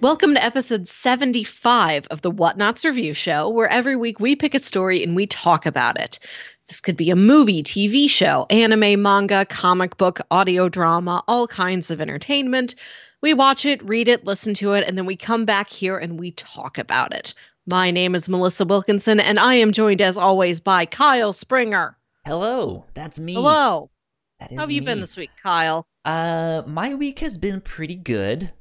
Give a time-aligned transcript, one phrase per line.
[0.00, 4.60] Welcome to episode 75 of the Whatnauts Review Show, where every week we pick a
[4.60, 6.20] story and we talk about it.
[6.68, 11.90] This could be a movie, TV show, anime, manga, comic book, audio drama, all kinds
[11.90, 12.76] of entertainment.
[13.22, 16.16] We watch it, read it, listen to it, and then we come back here and
[16.20, 17.34] we talk about it.
[17.66, 21.96] My name is Melissa Wilkinson, and I am joined as always by Kyle Springer.
[22.24, 23.34] Hello, that's me.
[23.34, 23.90] Hello.
[24.38, 25.88] That is How have you been this week, Kyle?
[26.04, 28.52] Uh, my week has been pretty good.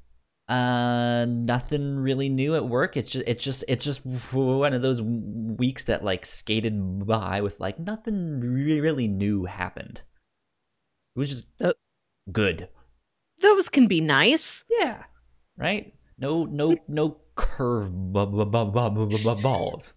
[0.48, 2.96] Uh, nothing really new at work.
[2.96, 7.60] It's just, it's just, it's just one of those weeks that like skated by with
[7.60, 10.02] like nothing really new happened.
[11.16, 11.74] It was just Uh,
[12.32, 12.70] good.
[13.42, 14.64] Those can be nice.
[14.70, 15.04] Yeah.
[15.58, 15.94] Right.
[16.18, 19.96] No, no, no curve bu- bu- bu- balls.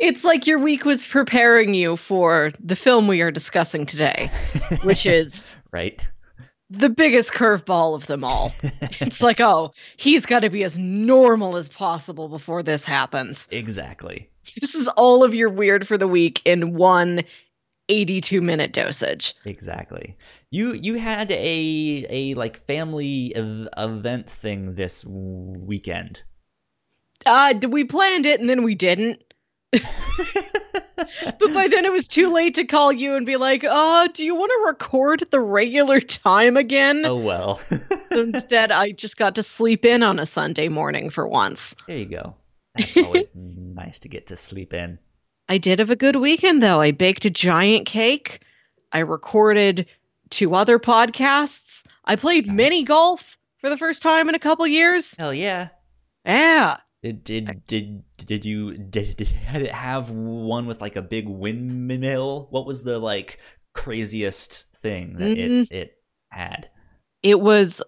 [0.00, 4.28] It's like your week was preparing you for the film we are discussing today,
[4.82, 6.06] which is right.
[6.78, 8.52] The biggest curveball of them all.
[9.00, 13.48] It's like, oh, he's got to be as normal as possible before this happens.
[13.50, 14.28] Exactly.
[14.60, 17.22] This is all of your weird for the week in one
[17.88, 19.34] 82 minute dosage.
[19.44, 20.16] Exactly.
[20.50, 26.22] You you had a a like family ev- event thing this weekend.
[27.26, 29.22] Uh, we planned it and then we didn't.
[30.96, 34.24] But by then it was too late to call you and be like, oh, do
[34.24, 37.04] you want to record at the regular time again?
[37.04, 37.60] oh well.
[38.10, 41.74] So instead, I just got to sleep in on a Sunday morning for once.
[41.88, 42.36] there you go.
[42.76, 45.00] That's always nice to get to sleep in.
[45.48, 46.80] I did have a good weekend, though.
[46.80, 48.40] I baked a giant cake.
[48.92, 49.86] I recorded
[50.30, 51.84] two other podcasts.
[52.04, 55.16] I played mini golf for the first time in a couple years.
[55.16, 55.68] Hell yeah.
[56.24, 56.76] Yeah.
[57.04, 62.46] Did did did did you did, did it have one with like a big windmill?
[62.48, 63.38] What was the like
[63.74, 65.74] craziest thing that it mm-hmm.
[65.74, 65.98] it
[66.30, 66.70] had?
[67.22, 67.82] It was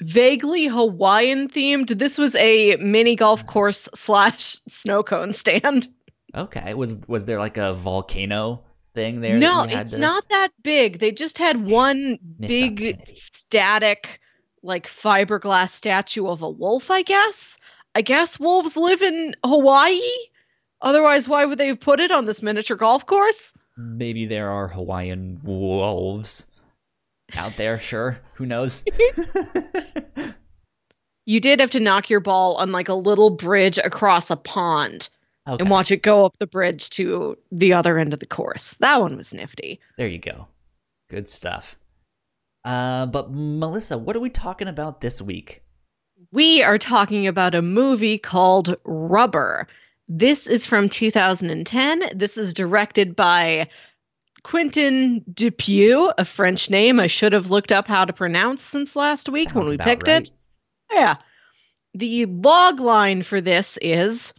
[0.00, 1.96] vaguely Hawaiian themed.
[1.96, 3.46] This was a mini golf mm.
[3.46, 5.86] course slash snow cone stand.
[6.34, 6.74] Okay.
[6.74, 9.38] Was was there like a volcano thing there?
[9.38, 10.98] No, it's to- not that big.
[10.98, 14.18] They just had one big static,
[14.64, 17.56] like fiberglass statue of a wolf, I guess.
[17.94, 20.00] I guess wolves live in Hawaii.
[20.82, 23.54] Otherwise, why would they have put it on this miniature golf course?
[23.76, 26.46] Maybe there are Hawaiian wolves
[27.36, 28.20] out there, sure.
[28.34, 28.84] Who knows?
[31.30, 35.08] You did have to knock your ball on like a little bridge across a pond
[35.46, 35.62] okay.
[35.62, 38.74] and watch it go up the bridge to the other end of the course.
[38.80, 39.78] That one was nifty.
[39.96, 40.48] There you go.
[41.08, 41.78] Good stuff.
[42.64, 45.62] Uh, but Melissa, what are we talking about this week?
[46.32, 49.66] We are talking about a movie called Rubber.
[50.08, 52.04] This is from 2010.
[52.14, 53.68] This is directed by
[54.44, 59.28] Quentin Dupieux, a French name I should have looked up how to pronounce since last
[59.28, 60.22] week when we picked right.
[60.22, 60.30] it.
[60.92, 61.16] Yeah.
[61.94, 64.32] The log line for this is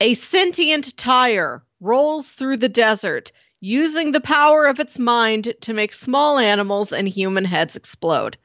[0.00, 3.30] a sentient tire rolls through the desert
[3.60, 8.36] using the power of its mind to make small animals and human heads explode.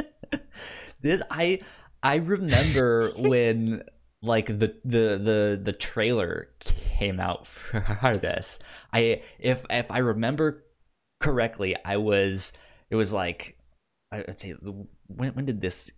[1.00, 1.60] this I
[2.02, 3.82] I remember when
[4.22, 8.58] like the the the the trailer came out for this.
[8.92, 10.64] I if if I remember
[11.20, 12.52] correctly, I was
[12.90, 13.58] it was like
[14.12, 14.54] I would say
[15.06, 15.90] when when did this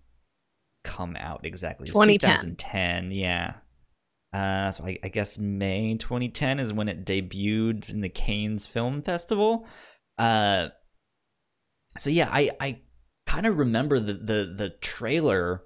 [0.84, 1.88] come out exactly?
[1.88, 2.30] It was 2010.
[2.56, 3.54] 2010, yeah.
[4.32, 9.02] Uh, so I, I guess May 2010 is when it debuted in the Cannes Film
[9.02, 9.66] Festival.
[10.18, 10.68] Uh,
[11.98, 12.80] so yeah, I I
[13.30, 15.62] kind of remember the the the trailer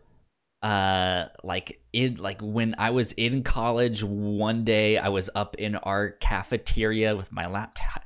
[0.62, 5.74] uh like in like when I was in college one day I was up in
[5.76, 8.03] our cafeteria with my laptop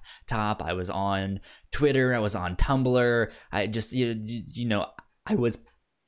[0.63, 1.41] I was on
[1.73, 4.87] Twitter I was on Tumblr I just you, you know
[5.27, 5.59] I was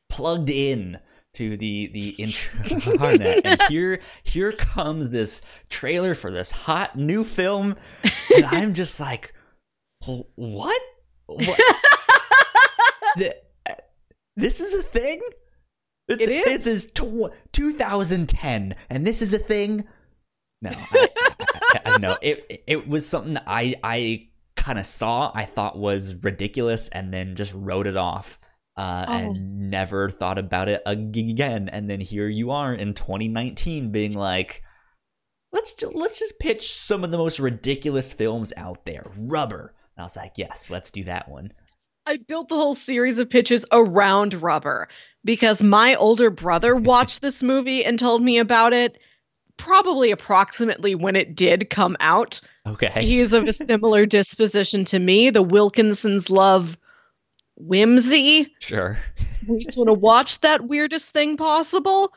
[0.08, 0.98] plugged in
[1.34, 3.44] to the the internet.
[3.44, 7.74] And here here comes this trailer for this hot new film
[8.32, 9.34] and I'm just like
[10.06, 10.82] what?
[11.26, 11.60] What
[13.16, 13.34] Th-
[14.36, 15.20] this is a thing?
[16.08, 16.64] It's- It is?
[16.64, 19.84] this is tw- 2010 and this is a thing?
[20.62, 21.08] No I,
[21.74, 26.14] I, I know it it was something I I kind of saw I thought was
[26.14, 28.38] ridiculous and then just wrote it off
[28.76, 29.12] uh, Oh.
[29.12, 34.62] and never thought about it again and then here you are in 2019 being like
[35.52, 39.04] let's ju- let's just pitch some of the most ridiculous films out there.
[39.16, 39.74] Rubber.
[39.96, 41.52] And I was like yes let's do that one
[42.06, 44.88] I built the whole series of pitches around rubber
[45.24, 48.98] because my older brother watched this movie and told me about it
[49.56, 52.40] probably approximately when it did come out.
[52.66, 55.28] okay He is of a similar disposition to me.
[55.28, 56.78] The Wilkinsons love
[57.56, 58.52] whimsy.
[58.60, 58.98] Sure.
[59.46, 62.12] We just want to watch that weirdest thing possible.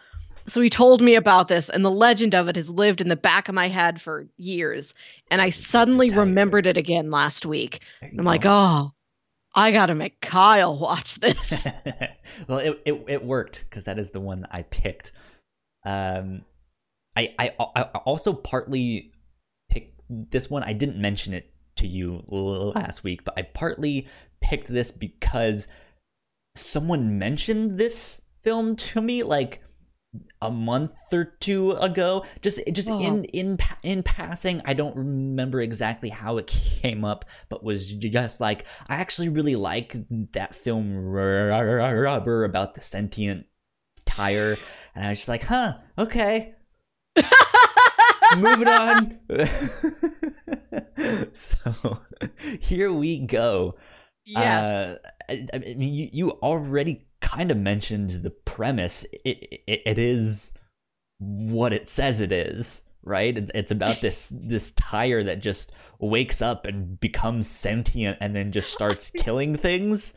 [0.46, 3.16] So he told me about this, and the legend of it has lived in the
[3.16, 4.94] back of my head for years.
[5.32, 7.82] And I suddenly remembered it again last week.
[8.02, 8.92] I'm like, oh,
[9.56, 11.52] I gotta make Kyle watch this.
[12.48, 15.12] well, it, it it worked because that is the one I picked.
[15.86, 16.44] Um,
[17.16, 19.12] I, I I also partly
[19.70, 20.64] picked this one.
[20.64, 24.08] I didn't mention it to you last week, but I partly
[24.42, 25.68] picked this because
[26.56, 29.62] someone mentioned this film to me like
[30.42, 33.00] a month or two ago just just Oh.
[33.00, 38.42] in in in passing i don't remember exactly how it came up but was just
[38.42, 39.96] like i actually really like
[40.34, 43.46] that film rubber about the sentient
[44.06, 44.56] tire
[44.96, 46.54] and i was just like huh okay
[48.38, 49.20] moving on
[51.34, 52.00] so
[52.60, 53.76] here we go
[54.26, 54.66] yes.
[54.66, 54.98] uh,
[55.30, 59.06] I, I mean, you, you already kind of mentioned the premise.
[59.26, 60.52] It, it it is
[61.20, 63.38] what it says it is, right?
[63.38, 68.52] It- It's about this this tire that just wakes up and becomes sentient and then
[68.52, 70.14] just starts killing things.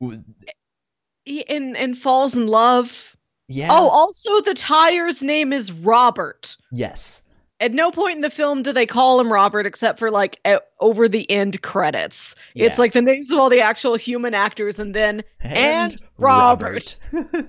[0.00, 3.16] And and falls in love.
[3.48, 3.68] Yeah.
[3.70, 6.56] Oh, also the tire's name is Robert.
[6.72, 7.22] yes.
[7.62, 10.44] At no point in the film do they call him Robert except for like
[10.80, 12.34] over the end credits.
[12.56, 16.98] It's like the names of all the actual human actors and then and Robert.
[17.12, 17.48] Robert.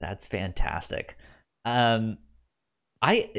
[0.00, 1.16] That's fantastic.
[1.64, 2.18] Um,
[3.00, 3.30] I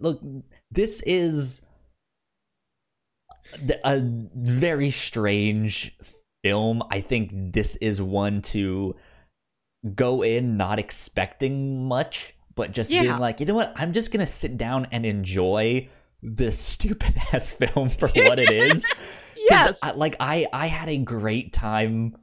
[0.00, 0.22] look.
[0.70, 1.60] This is
[3.84, 5.94] a very strange
[6.42, 6.82] film.
[6.90, 8.96] I think this is one to
[9.94, 13.02] go in not expecting much, but just Yeah.
[13.02, 13.72] being like, you know what?
[13.76, 15.88] I'm just gonna sit down and enjoy
[16.22, 18.86] this stupid ass film for what it is.
[19.36, 19.78] yes.
[19.82, 22.16] I, like I I had a great time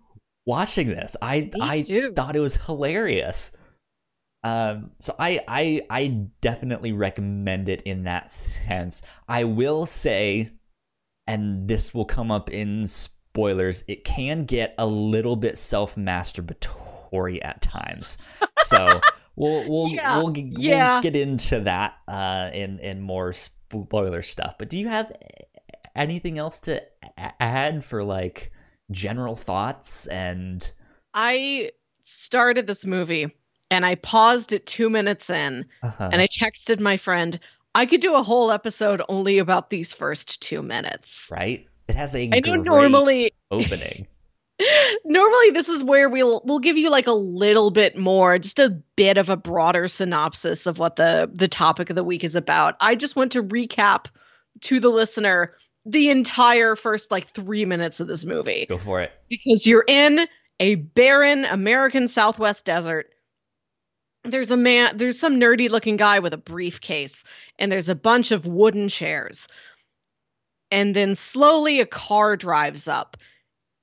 [0.46, 1.16] watching this.
[1.22, 2.14] I Me I too.
[2.16, 3.52] thought it was hilarious.
[4.44, 6.08] Um so I I I
[6.42, 9.02] definitely recommend it in that sense.
[9.28, 10.52] I will say
[11.28, 17.62] and this will come up in spoilers, it can get a little bit self-masturbatory at
[17.62, 18.18] times.
[18.62, 19.00] So
[19.40, 20.94] we'll we'll Yeah, we'll, yeah.
[20.94, 24.56] we'll get into that uh in in more spoiler stuff.
[24.60, 25.12] But do you have
[25.96, 26.84] anything else to
[27.18, 28.52] add for like
[28.92, 30.72] general thoughts and
[31.14, 31.72] I
[32.02, 33.28] started this movie
[33.72, 37.40] and I paused at two minutes in uh and I texted my friend,
[37.76, 41.30] I could do a whole episode only about these first two minutes.
[41.32, 41.66] right?
[41.88, 44.06] It has a I know normally opening.
[45.06, 48.70] normally this is where we'll we'll give you like a little bit more just a
[48.96, 52.76] bit of a broader synopsis of what the the topic of the week is about.
[52.82, 54.08] I just want to recap
[54.62, 58.66] to the listener the entire first like 3 minutes of this movie.
[58.68, 59.12] Go for it.
[59.30, 60.28] because you're in
[60.60, 63.12] a barren american southwest desert.
[64.26, 67.24] There's a man there's some nerdy looking guy with a briefcase
[67.60, 69.48] and there's a bunch of wooden chairs.
[70.72, 73.18] And then slowly a car drives up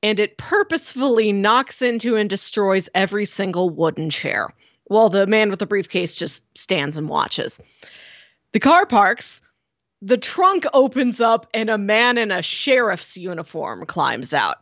[0.07, 4.55] and it purposefully knocks into and destroys every single wooden chair
[4.85, 7.61] while the man with the briefcase just stands and watches.
[8.53, 9.43] The car parks
[10.01, 14.59] the trunk opens up and a man in a sheriff's uniform climbs out.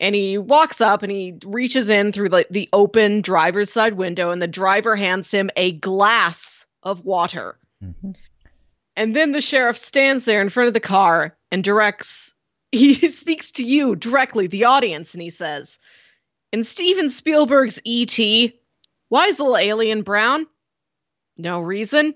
[0.00, 4.30] And he walks up and he reaches in through the, the open driver's side window
[4.30, 7.58] and the driver hands him a glass of water.
[7.84, 8.16] Mhm.
[8.96, 12.32] and then the sheriff stands there in front of the car and directs
[12.72, 15.78] he speaks to you directly the audience and he says
[16.52, 18.18] in steven spielberg's et
[19.08, 20.46] why is little alien brown
[21.36, 22.14] no reason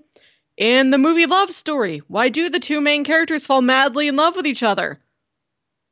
[0.57, 4.35] in the movie love story why do the two main characters fall madly in love
[4.35, 4.99] with each other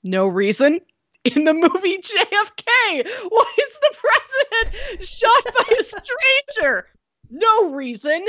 [0.04, 0.80] no reason
[1.36, 3.08] in the movie JFK.
[3.30, 6.88] Why is the president shot by a stranger?
[7.30, 8.26] No reason.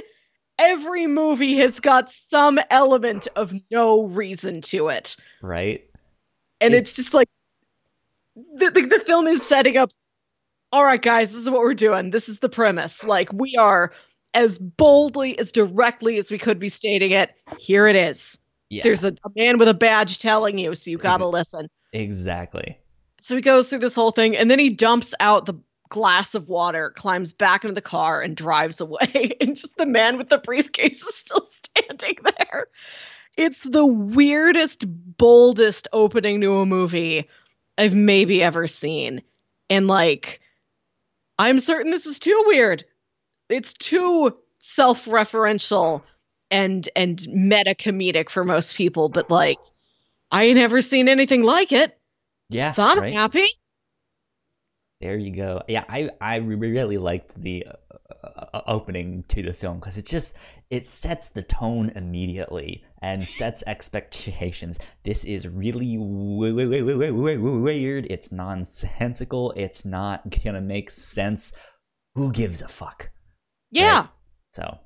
[0.59, 5.17] Every movie has got some element of no reason to it.
[5.41, 5.89] Right?
[6.63, 7.29] And It's- it's, just like
[8.35, 9.91] the, the, the film is setting up
[10.73, 12.11] all right, guys, this is what we're doing.
[12.11, 13.05] This is the premise.
[13.05, 13.93] Like, we are
[14.35, 17.35] as boldly, as directly as we could be stating it.
[17.59, 18.39] Here it is.
[18.71, 18.83] Yeah.
[18.83, 21.35] There's a, a man with a badge telling you, so you gotta mm-hmm.
[21.35, 21.69] listen.
[21.93, 22.79] exactly.
[23.21, 25.55] So he goes through this whole thing and then he dumps out the
[25.91, 29.37] glass of water, climbs back into the car, and drives away.
[29.41, 32.69] And just the man with the briefcase is still standing there.
[33.37, 34.85] It's the weirdest,
[35.17, 37.29] boldest opening to a movie
[37.79, 39.23] I've maybe ever seen.
[39.71, 40.41] And like,
[41.39, 42.85] I'm certain this is too weird.
[43.49, 46.03] It's too self-referential
[46.51, 49.59] and and meta comedic for most people, but like
[50.31, 51.99] I ain't never seen anything like it.
[52.51, 52.71] Yeah.
[52.71, 53.13] So I'm right?
[53.13, 53.47] happy.
[55.01, 55.63] There you go.
[55.67, 57.67] Yeah, I I really liked the
[58.23, 60.37] uh, uh, opening to the film because it just
[60.73, 64.79] it sets the tone immediately and sets expectations.
[65.05, 68.07] This is really weird.
[68.09, 69.53] It's nonsensical.
[69.55, 71.53] It's not gonna make sense.
[72.15, 73.11] Who gives a fuck?
[73.71, 73.99] Yeah.
[73.99, 74.09] Right?
[74.55, 74.79] So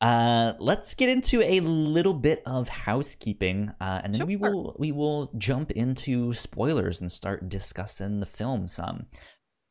[0.00, 4.26] uh, let's get into a little bit of housekeeping, uh, and then sure.
[4.26, 9.06] we will we will jump into spoilers and start discussing the film some.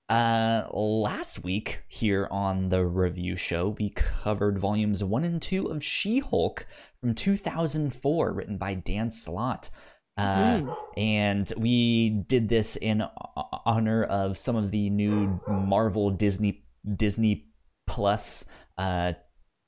[0.08, 5.84] Uh, last week here on the review show, we covered volumes one and two of
[5.84, 6.68] She-Hulk
[7.02, 9.72] from 2004, written by Dan Slott.
[10.18, 10.76] Uh, mm.
[10.96, 13.04] And we did this in
[13.66, 16.64] honor of some of the new Marvel Disney
[16.96, 17.48] Disney
[17.88, 18.46] Plus
[18.78, 19.14] uh,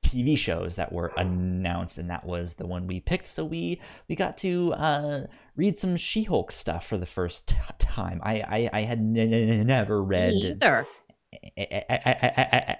[0.05, 3.27] TV shows that were announced, and that was the one we picked.
[3.27, 5.21] So we we got to uh,
[5.57, 8.21] read some She-Hulk stuff for the first t- time.
[8.23, 10.87] I I, I had n- n- never read either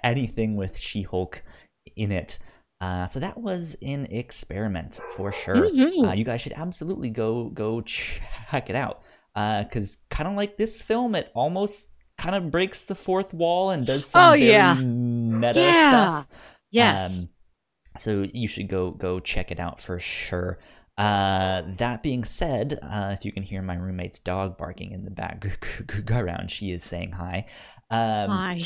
[0.02, 1.42] anything with She-Hulk
[1.96, 2.38] in it.
[2.80, 5.68] Uh, so that was an experiment for sure.
[5.68, 6.04] Mm-hmm.
[6.04, 9.02] Uh, you guys should absolutely go go check it out
[9.34, 13.70] because uh, kind of like this film, it almost kind of breaks the fourth wall
[13.70, 14.74] and does some oh, very yeah.
[14.74, 15.90] meta yeah.
[15.90, 16.28] stuff.
[16.70, 17.22] Yes.
[17.22, 17.28] Um,
[17.96, 20.58] so you should go go check it out for sure.
[20.98, 25.10] Uh, that being said, uh, if you can hear my roommate's dog barking in the
[25.12, 27.46] background, she is saying hi.
[27.88, 28.60] Um, hi.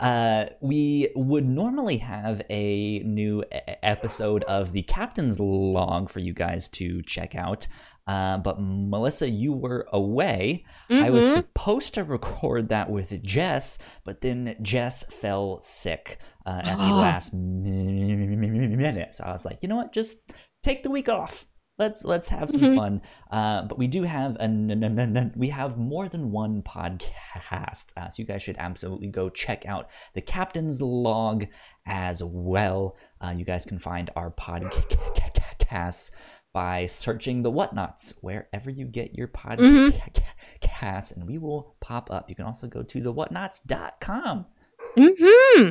[0.00, 3.44] uh, we would normally have a new
[3.82, 7.68] episode of the Captain's Log for you guys to check out.
[8.06, 10.64] Uh, but Melissa, you were away.
[10.88, 11.04] Mm-hmm.
[11.04, 11.34] I was mm-hmm.
[11.34, 17.34] supposed to record that with Jess, but then Jess fell sick uh, at the last
[17.34, 19.14] minute.
[19.14, 19.92] So I was like, you know what?
[19.92, 21.44] Just take the week off.
[21.78, 22.76] Let's let's have some mm-hmm.
[22.76, 23.02] fun.
[23.30, 28.24] Uh, but we do have a we have more than one podcast, uh, so you
[28.24, 31.46] guys should absolutely go check out the Captain's Log
[31.84, 32.96] as well.
[33.20, 36.12] Uh, you guys can find our podcasts
[36.54, 39.60] by searching the whatnauts wherever you get your podcast,
[40.62, 41.20] mm-hmm.
[41.20, 42.30] and we will pop up.
[42.30, 44.46] You can also go to thewhatnauts.com.
[44.96, 45.70] Mm-hmm.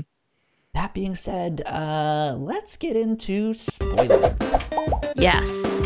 [0.76, 4.36] That being said, uh, let's get into spoilers.
[5.16, 5.80] Yes.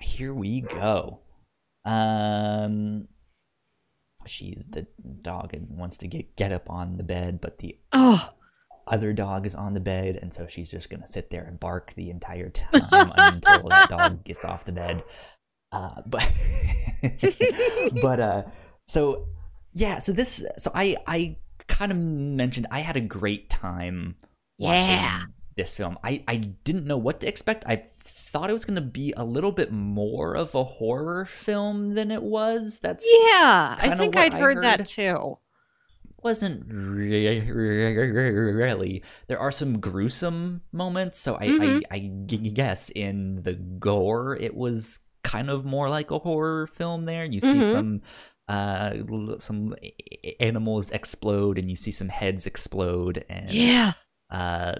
[0.00, 1.20] Here we go.
[1.84, 3.08] Um,
[4.26, 4.86] she's the
[5.20, 8.30] dog and wants to get get up on the bed, but the oh
[8.86, 11.92] other dog is on the bed, and so she's just gonna sit there and bark
[11.94, 15.04] the entire time until that dog gets off the bed.
[15.72, 16.32] Uh, but
[18.00, 18.42] but uh,
[18.86, 19.26] so
[19.74, 21.36] yeah, so this so I I
[21.68, 24.16] kind of mentioned I had a great time
[24.58, 25.22] watching yeah.
[25.56, 25.98] this film.
[26.02, 27.64] I I didn't know what to expect.
[27.66, 31.94] I thought it was going to be a little bit more of a horror film
[31.94, 32.80] than it was.
[32.80, 35.38] That's yeah, I think I'd heard, heard that too
[36.22, 37.42] wasn't really.
[39.26, 41.80] There are some gruesome moments, so I, mm-hmm.
[41.90, 47.04] I, I guess in the gore, it was kind of more like a horror film.
[47.06, 47.62] There, you see mm-hmm.
[47.62, 48.02] some
[48.52, 49.74] uh some
[50.38, 53.92] animals explode, and you see some heads explode, and yeah,
[54.30, 54.74] uh,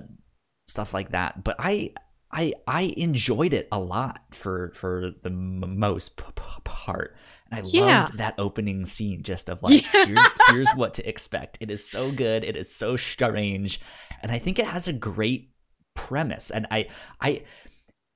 [0.66, 1.42] stuff like that.
[1.42, 1.92] But I
[2.30, 7.16] I I enjoyed it a lot for for the m- most p- p- part.
[7.50, 8.00] And I yeah.
[8.00, 10.06] loved that opening scene just of like yeah.
[10.06, 11.58] here's here's what to expect.
[11.60, 12.44] It is so good.
[12.44, 13.80] It is so strange.
[14.22, 15.50] And I think it has a great
[15.94, 16.50] premise.
[16.50, 16.88] And I
[17.20, 17.42] I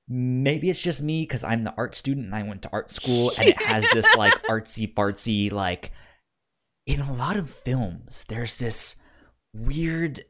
[0.09, 3.33] maybe it's just me cuz I'm the art student and I went to art school
[3.39, 5.93] and it has this like artsy fartsy like
[6.87, 8.97] in a lot of films there's this
[9.53, 10.25] weird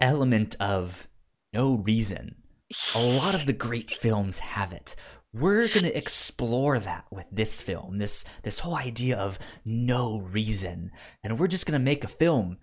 [0.00, 1.08] element of
[1.52, 2.36] no reason
[2.94, 4.96] a lot of the great films have it.
[5.32, 7.96] We're going to explore that with this film.
[7.96, 10.90] This this whole idea of no reason.
[11.22, 12.58] And we're just going to make a film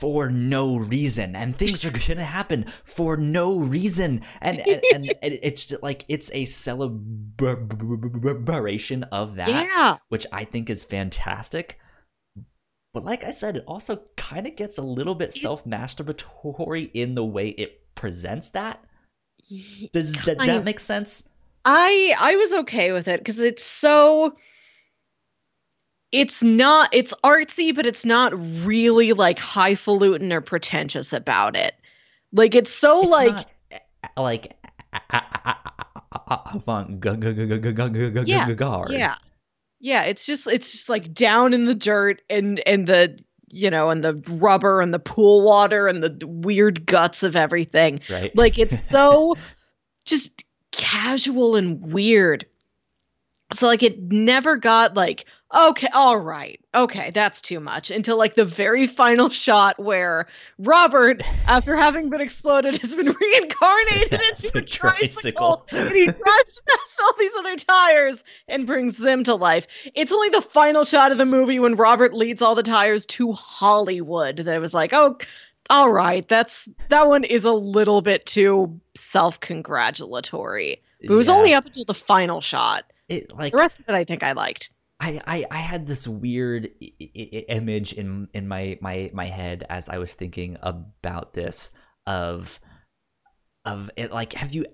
[0.00, 5.14] for no reason and things are going to happen for no reason and and, and,
[5.22, 6.94] it's just like it's a celebration
[9.04, 9.96] of that yeah.
[10.08, 11.78] which i think is fantastic
[12.92, 17.24] but like i said it also kind of gets a little bit self-masturbatory in the
[17.24, 18.84] way it presents that
[19.92, 21.28] does that, that make sense?
[21.64, 24.36] I I was okay with it because it's so
[26.14, 28.32] it's not it's artsy, but it's not
[28.64, 31.74] really like highfalutin or pretentious about it.
[32.32, 33.46] Like it's so it's like
[34.16, 34.56] like
[36.30, 38.92] avant garde.
[38.92, 39.16] Yeah.
[39.80, 43.18] Yeah, it's just it's just like down in the dirt and and the
[43.50, 48.00] you know, and the rubber and the pool water and the weird guts of everything.
[48.08, 48.34] Right.
[48.36, 49.34] Like it's so
[50.04, 52.46] just casual and weird.
[53.52, 56.60] So like it never got like, okay, all right.
[56.74, 57.90] Okay, that's too much.
[57.90, 60.26] Until like the very final shot where
[60.58, 65.64] Robert, after having been exploded, has been reincarnated Yeah, into a tricycle.
[65.66, 65.66] tricycle.
[65.70, 69.66] and he drives past all these other tires and brings them to life.
[69.94, 73.32] It's only the final shot of the movie when Robert leads all the tires to
[73.32, 75.16] Hollywood that it was like, oh,
[75.70, 80.80] all right, that's that one is a little bit too self-congratulatory.
[81.00, 81.34] But it was Yeah.
[81.34, 82.84] only up until the final shot.
[83.08, 84.70] it like The rest of it, I think I liked.
[85.00, 89.66] I, I, I had this weird I- I- image in in my, my my head
[89.68, 91.70] as I was thinking about this
[92.06, 92.60] of
[93.64, 94.66] of it like have you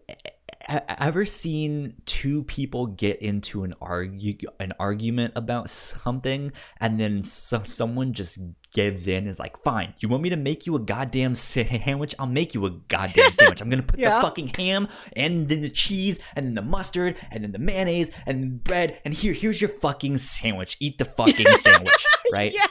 [0.68, 7.62] ever seen two people get into an argue an argument about something and then so,
[7.62, 8.38] someone just
[8.72, 12.26] gives in is like fine you want me to make you a goddamn sandwich i'll
[12.26, 14.16] make you a goddamn sandwich i'm gonna put Yeah.
[14.16, 18.10] the fucking ham and then the cheese and then the mustard and then the mayonnaise
[18.26, 22.68] and the bread and here here's your fucking sandwich eat the fucking sandwich right Yes.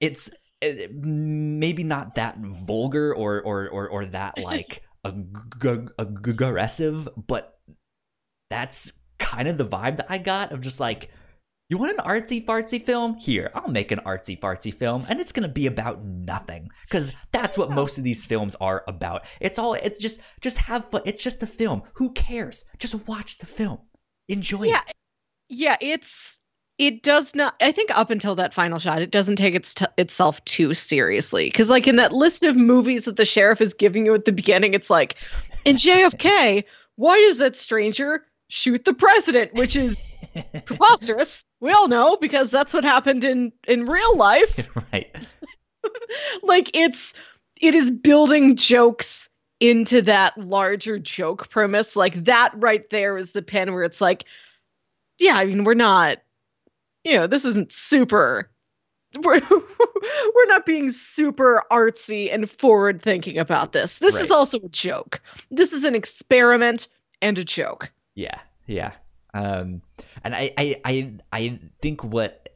[0.00, 0.30] it's
[0.62, 7.58] uh, maybe not that vulgar or or or, or that like ag- ag- aggressive but
[8.50, 11.10] that's kind of the vibe that i got of just like
[11.70, 13.14] you want an artsy fartsy film?
[13.16, 17.56] Here i'll make an artsy fartsy film and it's gonna be about nothing because that's
[17.56, 19.24] what most of these films are about.
[19.40, 21.82] It's all it's just just have fun it's just a film.
[21.94, 22.66] Who cares?
[22.78, 23.78] Just watch the film.
[24.28, 24.82] Enjoy Yeah.
[24.86, 24.94] it
[25.48, 26.38] Yeah, it's
[26.78, 29.86] it does not I think up until that final shot it doesn't take its t-
[29.98, 31.50] itself too seriously.
[31.50, 34.32] Cuz like in that list of movies that the sheriff is giving you at the
[34.32, 35.16] beginning it's like
[35.64, 36.64] in JFK
[36.96, 39.52] why does that stranger shoot the president?
[39.54, 40.12] Which is
[40.64, 41.48] preposterous.
[41.60, 44.68] We all know because that's what happened in in real life.
[44.92, 45.14] Right.
[46.42, 47.14] Like it's
[47.60, 49.28] it is building jokes
[49.60, 51.94] into that larger joke premise.
[51.94, 54.24] Like that right there is the pen where it's like
[55.18, 56.18] yeah i mean we're not
[57.04, 58.50] you know this isn't super
[59.22, 63.98] we're, we're not being super artsy and forward thinking about this.
[63.98, 65.20] This is also a joke.
[65.52, 66.88] This is an experiment
[67.22, 67.92] and a joke.
[68.16, 68.92] Yeah, yeah.
[69.32, 69.82] Um,
[70.22, 72.48] and I, I, I, I think what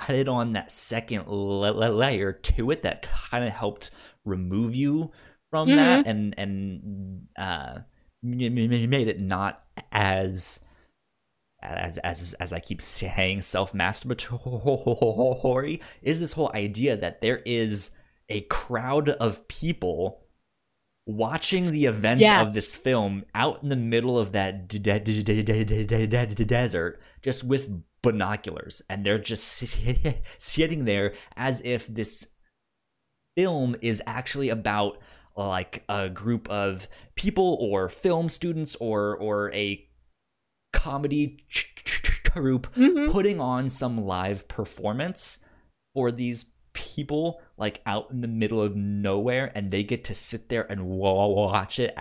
[0.00, 3.90] added on that second la- la- layer to it that kind of helped
[4.24, 5.10] remove you
[5.50, 7.78] from that and and uh
[8.22, 10.60] made it not as
[11.64, 17.90] as as as I keep saying, self-masturbatory is this whole idea that there is
[18.28, 20.20] a crowd of people
[21.06, 22.48] watching the events yes.
[22.48, 24.68] of this film out in the middle of that
[26.46, 29.44] desert just with binoculars and they're just
[30.38, 32.26] sitting there as if this
[33.36, 34.96] film is actually about
[35.36, 39.86] like a group of people or film students or or a
[40.74, 43.12] comedy troupe Mhm.
[43.12, 45.38] putting on some live performance
[45.94, 50.48] for these people like out in the middle of nowhere and they get to sit
[50.48, 51.96] there and watch it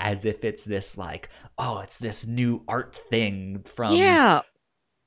[0.00, 4.40] as if it's this like oh it's this new art thing from yeah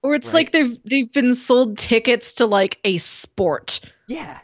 [0.01, 0.33] or it's Right.
[0.35, 4.39] like they've they've been sold tickets to like a sport yeah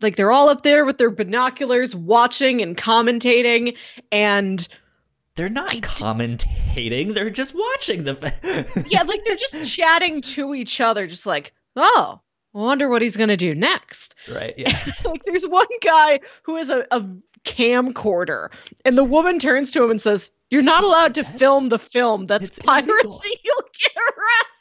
[0.00, 3.76] like they're all up there with their binoculars watching and commentating
[4.10, 4.66] and
[5.36, 7.14] they're not I d- commentating.
[7.14, 11.52] They're just watching the fi- yeah like they're just chatting to each other just like
[11.76, 12.20] oh
[12.54, 14.14] I wonder what he's gonna do next.
[14.32, 14.92] Right yeah.
[15.04, 17.04] Like there's one guy who is a, a
[17.44, 18.48] camcorder
[18.84, 22.26] and the woman turns to him and says you're not allowed to film the film.
[22.26, 24.55] That's It's piracy illegal." you'll get arrested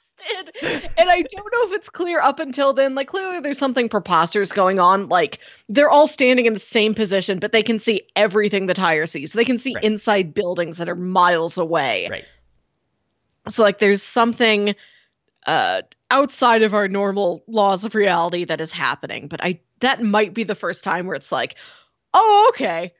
[0.97, 4.51] and i don't know if it's clear up until then like clearly there's something preposterous
[4.51, 8.65] going on like they're all standing in the same position but they can see everything
[8.67, 9.33] the tire sees.
[9.33, 9.83] They can see Right.
[9.83, 12.07] inside buildings that are miles away.
[12.09, 12.25] Right.
[13.49, 14.75] So like there's something
[15.45, 20.33] uh outside of our normal laws of reality that is happening but i that might
[20.33, 21.55] be the first time where it's like
[22.13, 22.91] oh okay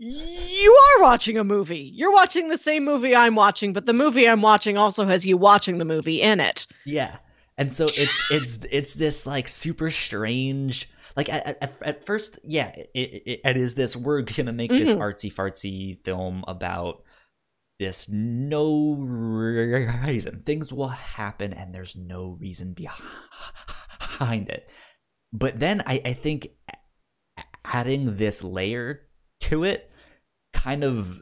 [0.00, 4.28] you are watching a movie you're watching the same movie i'm watching but the movie
[4.28, 7.16] i'm watching also has you watching the movie in it Yeah.
[7.60, 12.68] And so it's it's it's this like super strange like at, at, at first yeah
[12.68, 15.00] it, it, it is this we're gonna make this Mhm.
[15.00, 17.02] artsy fartsy film about
[17.80, 18.94] this no
[20.06, 24.70] reason things will happen and there's no reason behind it
[25.32, 26.50] but then I, I think
[27.64, 29.07] adding this layer
[29.40, 29.90] to it
[30.52, 31.20] kind of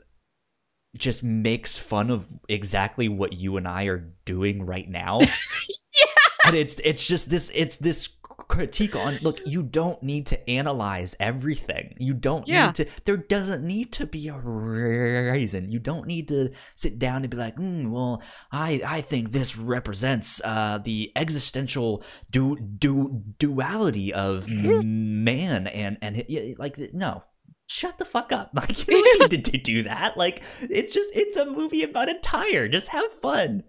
[0.97, 5.19] just makes fun of exactly what you and I are doing right now.
[5.21, 6.07] yeah
[6.47, 8.09] and it's it's just this it's this
[8.49, 12.67] critique on look you don't need to analyze everything you don't Yeah.
[12.67, 17.23] need to there doesn't need to be a reason you don't need to sit down
[17.23, 23.23] and be like mm, well i i think this represents uh the existential du- du-
[23.39, 26.23] duality of man and and
[26.59, 27.25] like no
[27.69, 31.37] shut the fuck up like you don't need to do that like it's just it's
[31.37, 33.63] a movie about a tire just have fun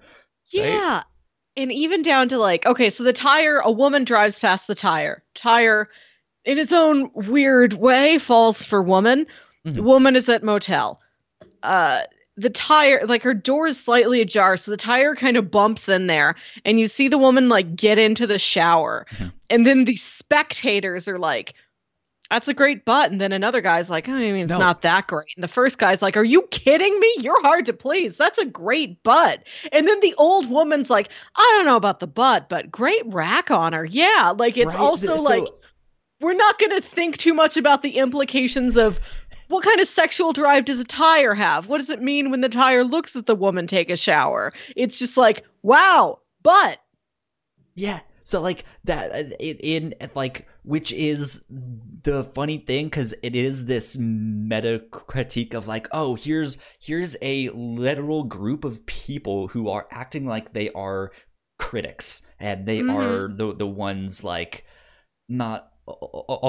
[0.56, 0.70] Right?
[0.70, 1.04] Yeah.
[1.58, 5.24] And even down to like, okay, so the tire, a woman drives past the tire.
[5.34, 5.90] Tire,
[6.46, 9.26] in its own weird way, falls for woman.
[9.66, 9.82] Mhm.
[9.82, 11.02] Woman is at motel.
[11.64, 12.04] Uh,
[12.38, 16.08] the tire, like her door is slightly ajar, so the tire kind of bumps in
[16.08, 19.06] there, and you see the woman like get into the shower.
[19.18, 19.34] Mhm.
[19.50, 21.56] And then the spectators are like,
[22.30, 23.12] that's a great butt.
[23.12, 24.58] And then another guy's like, I mean, it's No.
[24.58, 25.30] not that great.
[25.36, 27.13] And the first guy's like, Are you kidding me?
[27.20, 28.18] You're hard to please.
[28.18, 29.44] That's a great butt.
[29.72, 33.50] And then the old woman's like, I don't know about the butt, but great rack
[33.52, 33.86] on her.
[33.86, 34.34] Yeah.
[34.38, 34.82] Like it's Right?
[34.84, 35.48] also So- like,
[36.20, 39.00] we're not going to think too much about the implications of
[39.50, 41.68] what kind of sexual drive does a tire have?
[41.70, 44.52] What does it mean when the tire looks at the woman take a shower?
[44.76, 46.80] It's just like, wow, butt.
[47.76, 48.00] Yeah.
[48.24, 51.44] So like that uh, in like which is
[52.08, 57.50] the funny thing cuz it is this meta critique of like oh here's here's a
[57.50, 61.12] literal group of people who are acting like they are
[61.60, 62.96] critics and they Mhm.
[62.96, 64.63] are the the ones like
[65.28, 65.60] not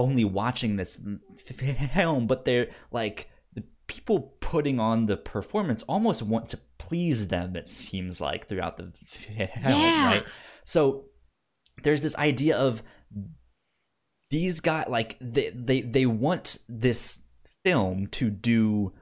[0.02, 0.92] only watching this
[1.36, 7.56] film but they're like the people putting on the performance almost want to please them
[7.56, 9.48] it seems like throughout the film
[9.80, 10.06] Yeah.
[10.06, 10.24] right
[10.64, 11.06] so
[11.84, 12.82] there's this idea of
[14.30, 17.20] these guys like they, they they want this
[17.64, 18.92] film to do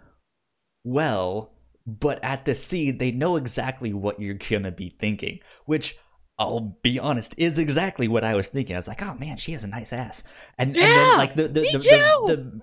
[0.85, 1.53] well
[1.87, 5.97] but at the scene they know exactly what you're gonna be thinking which
[6.39, 8.77] I'll be honest, is exactly what I was thinking.
[8.77, 10.23] I was like, "Oh man, she has a nice ass,"
[10.59, 12.61] and, and then like the the the, the, the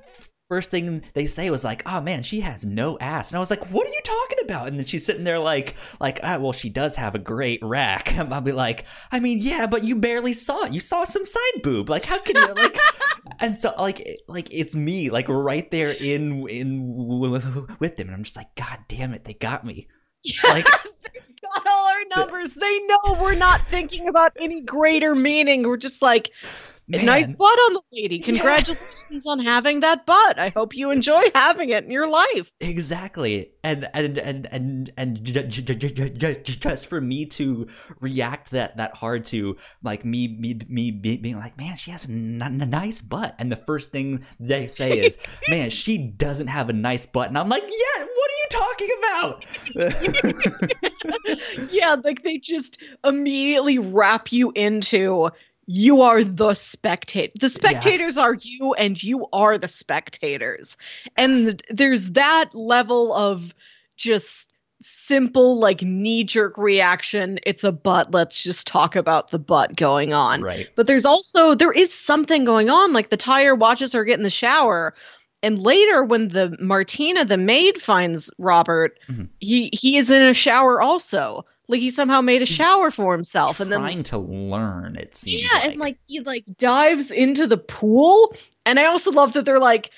[0.53, 3.49] first thing they say was like, "Oh man, she has no ass," and I was
[3.49, 6.51] like, "What are you talking about?" And then she's sitting there like, like, ah, well,
[6.51, 8.13] she does have a great rack.
[8.13, 10.73] And I'll be like, I mean, yeah, but you barely saw it.
[10.73, 11.89] You saw some side boob.
[11.89, 12.77] Like, how can you like?
[13.39, 16.95] and so like like it's me like right there in in
[17.79, 19.87] with them, and I'm just like, God damn it, they got me.
[20.43, 20.65] Like,
[21.43, 22.53] got all our numbers.
[22.53, 25.63] They know we're not thinking about any greater meaning.
[25.63, 26.31] We're just like,
[26.87, 28.19] man, nice butt on the lady.
[28.19, 30.39] Congratulations on having that butt.
[30.39, 32.51] I hope you enjoy having it in your life.
[32.59, 37.67] Exactly, and and and and and just for me to
[37.99, 42.05] react that that hard to like me me me be- being like, man, she has
[42.05, 45.17] a n- nice butt, and the first thing they say is,
[45.49, 48.89] man, she doesn't have a nice butt, and I'm like, yeah, what are you talking
[48.99, 49.45] about?
[51.71, 55.29] yeah, like they just immediately wrap you into
[55.65, 57.31] you are the spectator.
[57.39, 60.77] The spectators are you, and you are the spectators.
[61.17, 63.53] And there's that level of
[63.95, 67.39] just simple, like knee jerk reaction.
[67.45, 68.11] It's a butt.
[68.11, 70.41] Let's just talk about the butt going on.
[70.41, 72.91] right, But there's also there is something going on.
[72.91, 74.93] Like the tire watches her get in the shower,
[75.41, 79.29] and later when the Martina, the maid, finds Robert, Mhm.
[79.39, 81.45] he he is in a shower also.
[81.69, 84.95] Like he somehow made a He's shower for himself, and then trying to learn.
[84.95, 85.43] It seems.
[85.43, 88.35] yeah, and like he like dives into the pool.
[88.65, 89.89] And I also love that they're like.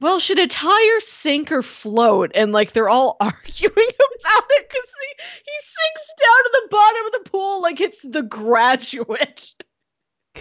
[0.00, 2.32] Well, should a tire sink or float?
[2.34, 7.06] And like they're all arguing about it because he, he sinks down to the bottom
[7.06, 9.54] of the pool like it's the graduate.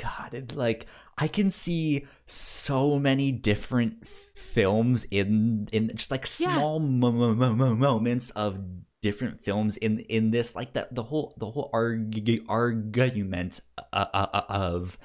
[0.02, 0.88] God, it, like
[1.20, 7.54] I can see so many different films in in just like small mo- mo- mo-
[7.54, 8.60] mo- moments of
[9.02, 13.60] different films in in this like that the whole the whole arg- argument
[13.92, 14.98] uh, uh, uh, of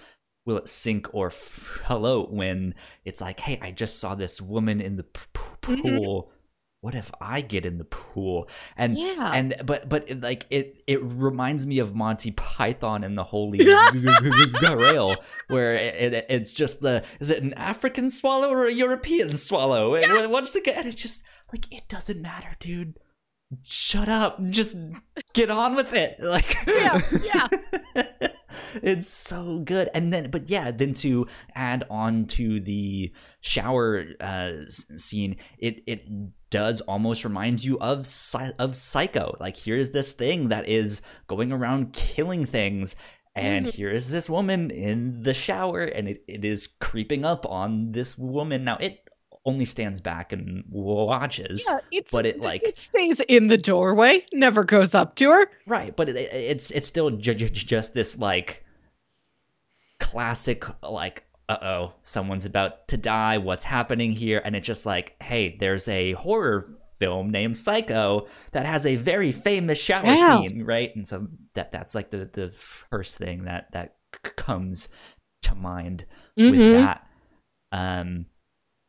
[0.44, 4.96] will it sink or float when it's like hey I just saw this woman in
[4.96, 5.82] the p- p- Mhm.
[5.82, 6.30] pool
[6.82, 9.32] what if I get in the pool and Yeah.
[9.35, 13.59] and but but it, like it it reminds me of Monty Python and the Holy
[14.52, 15.16] Grail,
[15.48, 19.94] where it, it, it's just the is it an African swallow or a European swallow?
[19.94, 20.28] And Yes!
[20.28, 22.98] Once again, it's just like it doesn't matter, dude.
[23.62, 24.76] Shut up, just
[25.32, 26.16] get on with it.
[26.20, 27.48] Like Yeah, yeah.
[28.82, 29.88] it's so good.
[29.94, 36.06] And then, but yeah, then to add on to the shower uh, scene, it it
[36.50, 38.06] does almost remind you of
[38.59, 39.37] of Psycho.
[39.38, 42.96] Like here's this thing that is going around killing things.
[43.37, 43.74] And Mhm.
[43.74, 48.16] here is this woman in the shower, and it, it is creeping up on this
[48.16, 48.64] woman.
[48.64, 49.06] Now, it
[49.46, 51.64] only stands back and watches.
[51.66, 55.46] Yeah, it's but it, like- it stays in the doorway, never goes up to her.
[55.66, 58.64] Right, but it, it's it's still j- j- just this like
[59.98, 65.56] classic like uh-oh someone's about to die what's happening here and it's just like hey
[65.59, 66.66] there's a horror
[66.98, 70.38] film named psycho that has a very famous shower Yeah.
[70.40, 74.88] scene right and so that that's like the the first thing that that c- comes
[75.42, 76.04] to mind
[76.37, 76.72] with Mhm.
[76.78, 77.06] that
[77.72, 78.26] um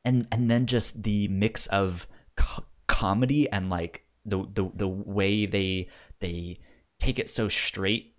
[0.08, 5.46] and and then just the mix of co- comedy and like the the the way
[5.46, 5.90] they
[6.20, 6.60] they
[7.00, 8.16] take it so straight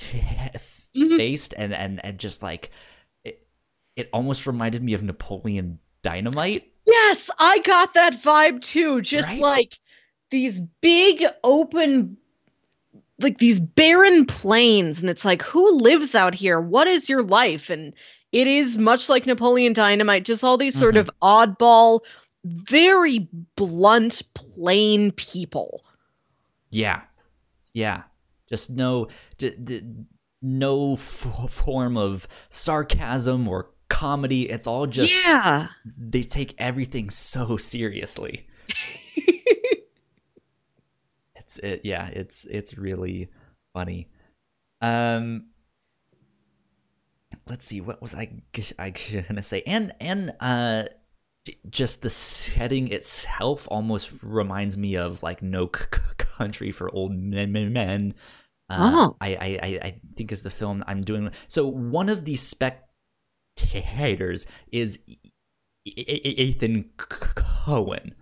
[0.00, 1.16] Mhm.
[1.16, 2.70] faced and and and just like
[3.24, 3.46] it
[3.96, 9.00] it almost reminded me of Napoleon Dynamite Yes, I got that vibe too.
[9.00, 9.40] Just Right?
[9.40, 9.78] like
[10.30, 12.16] these big open
[13.18, 16.60] like these barren plains and it's like who lives out here?
[16.60, 17.70] What is your life?
[17.70, 17.94] And
[18.40, 21.00] it is much like Napoleon Dynamite, just all these sort Mhm.
[21.00, 22.00] of oddball,
[22.44, 25.82] very blunt, plain people.
[26.70, 27.02] yeah
[27.72, 28.02] yeah
[28.48, 29.06] just no
[29.38, 29.82] d- d-
[30.42, 35.68] no f- form of sarcasm or comedy it's all just yeah.
[35.96, 38.46] they take everything so seriously
[41.36, 43.28] it's it yeah it's it's really
[43.74, 44.08] funny
[44.80, 45.44] um
[47.48, 48.42] let's see what was I
[49.28, 50.84] gonna say and and uh
[51.70, 55.84] just the setting itself almost reminds me of like no C-
[56.18, 58.14] country for old men, men.
[58.68, 59.16] Uh, Oh.
[59.20, 64.44] I, I I- I think is the film i'm doing so one of the spectators
[64.72, 64.98] is
[65.84, 68.12] ethan cohen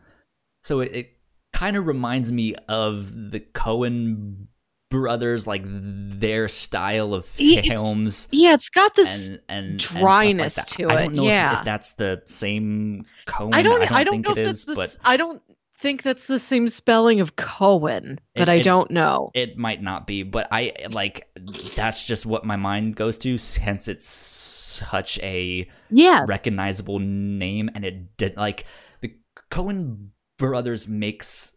[0.62, 1.16] so it, it
[1.54, 4.48] kind of reminds me of the coen
[4.90, 9.78] brothers like their style of Yeah, it's- films Yeah, it's got this and and and
[9.78, 10.76] dryness like that.
[10.76, 11.58] to I don't know if- yeah.
[11.58, 13.54] if, that's the same Cohen.
[13.54, 15.42] I don't I don't, think know it if is, that's the, but I don't
[15.76, 19.30] think that's the same spelling of Cohen, but It- I it- don't know.
[19.34, 20.22] it might not be.
[20.22, 21.28] But I like
[21.74, 26.28] that's just what my mind goes to since it's such a Yes.
[26.28, 28.64] recognizable name, and it did like
[29.00, 29.14] the
[29.50, 31.54] Cohen brothers makes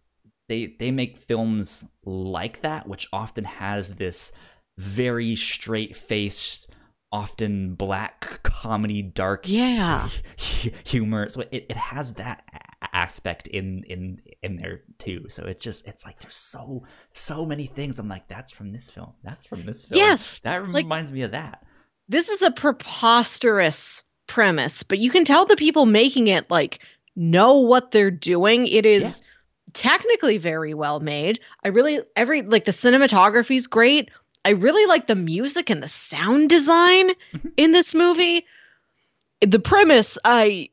[0.49, 4.31] they they make films like that, which often has this
[4.77, 6.69] very straight faced.
[7.09, 10.09] Often black comedy, dark Yeah.
[10.35, 11.29] humor.
[11.29, 12.43] So it, it has that
[12.91, 15.25] aspect in in in there too.
[15.29, 17.97] So it just it's like there's so so many things.
[17.97, 19.13] I'm like that's from this film.
[19.23, 19.99] That's from this film.
[19.99, 21.63] Yes, that like- reminds me of that.
[22.09, 26.79] This is a preposterous premise, but you can tell the people making it like
[27.15, 28.67] know what they're doing.
[28.67, 29.21] It is
[29.77, 31.39] technically very well made.
[31.63, 34.09] I really every like the cinematography is great.
[34.43, 37.51] I really like the music and the sound design Mhm.
[37.57, 38.45] in this movie.
[39.41, 40.69] The premise, I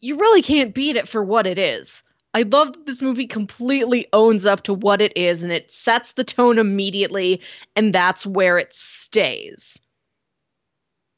[0.00, 2.02] you really can't beat it for what it is.
[2.34, 6.12] I love that this movie completely owns up to what it is and it sets
[6.12, 7.40] the tone immediately
[7.76, 9.78] and that's where it stays.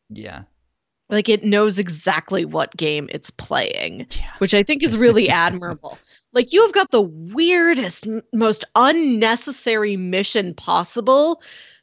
[0.08, 0.42] Yeah.
[1.08, 4.30] Like it knows exactly what game it's playing, Yeah.
[4.38, 5.98] which I think is really admirable.
[6.32, 11.42] Like you have got the weirdest, most unnecessary mission possible,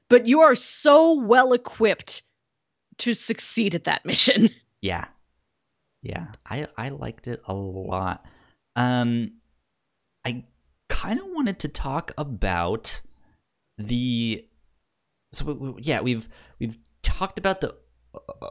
[0.09, 2.23] but you are so well equipped
[2.99, 4.49] to succeed at that mission.
[4.79, 5.05] Yeah.
[6.03, 6.27] Yeah.
[6.45, 8.23] I I liked it a lot.
[8.75, 9.31] Um
[10.23, 10.45] I
[10.87, 13.01] kind of wanted to talk about
[13.79, 14.47] the
[15.31, 16.29] so yeah, we've
[16.59, 17.75] we've talked about the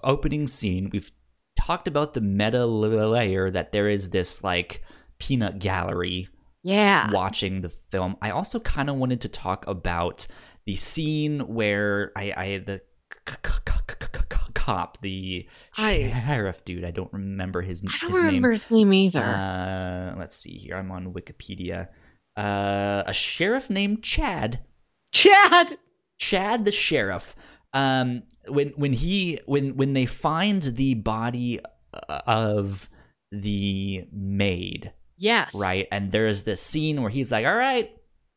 [0.03, 0.91] opening scene.
[0.93, 1.13] We've
[1.57, 4.83] talked about the meta layer that there is this like
[5.19, 6.29] peanut gallery
[6.63, 7.11] Yeah.
[7.13, 8.17] watching the film.
[8.23, 10.27] I also kind of wanted to talk about
[10.67, 15.49] the scene where I, I the c- c- c- c- c- cop, the
[15.79, 16.85] I- sheriff dude.
[16.85, 18.53] I don't remember his, I don't his remember name.
[18.53, 19.21] his name either.
[19.21, 20.77] Uh, let's see here.
[20.77, 21.89] I'm on Wikipedia.
[22.37, 24.61] Uh, a sheriff named Chad.
[25.13, 25.79] Chad.
[26.19, 27.37] Chad the sheriff.
[27.73, 31.61] Um, when when he when when they find the body
[32.09, 32.89] uh, of
[33.31, 35.55] the maid, Yes.
[35.55, 35.89] right?
[35.91, 37.91] And there's this scene where he's like, "All right,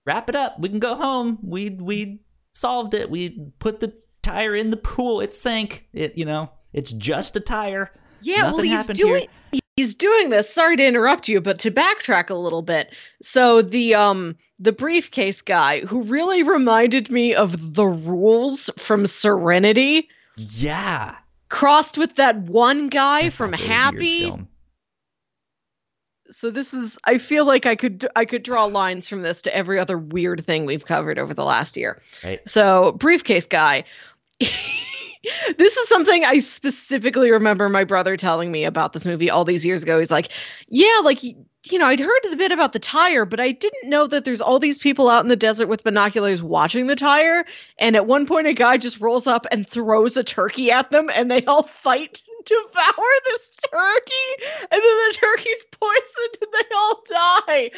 [0.06, 0.60] wrap it up.
[0.60, 1.40] We can go home.
[1.44, 2.22] We we
[2.54, 3.10] solved it.
[3.10, 5.22] We put the tire in the pool.
[5.22, 5.88] It sank.
[5.94, 7.92] It you know, it's just a tire.
[8.22, 9.28] Yeah, well, he's doing
[9.76, 10.54] he's doing this.
[10.54, 12.94] Sorry to interrupt you, but to backtrack a little bit.
[13.22, 20.10] So the um the briefcase guy who really reminded me of the rules from Serenity
[20.36, 21.16] Yeah,
[21.50, 24.48] crossed with that one guy from also a weird Happy.
[26.32, 29.56] So this is I feel like I could I could draw lines from this to
[29.56, 32.00] every other weird thing we've covered over the last year.
[32.24, 32.48] Right.
[32.48, 33.84] So briefcase guy
[35.58, 39.66] this is something I specifically remember my brother telling me about this movie all these
[39.66, 40.00] years ago.
[40.00, 40.32] He's like,
[40.70, 44.08] "Yeah, like you know, I'd heard the bit about the tire, but I didn't know
[44.08, 47.46] that there's all these people out in the desert with binoculars watching the tire.
[47.78, 51.10] And at one point, a guy just rolls up and throws a turkey at them,
[51.14, 54.44] and they all fight devour this turkey.
[54.72, 57.72] And then the turkey's poisoned, and they all die.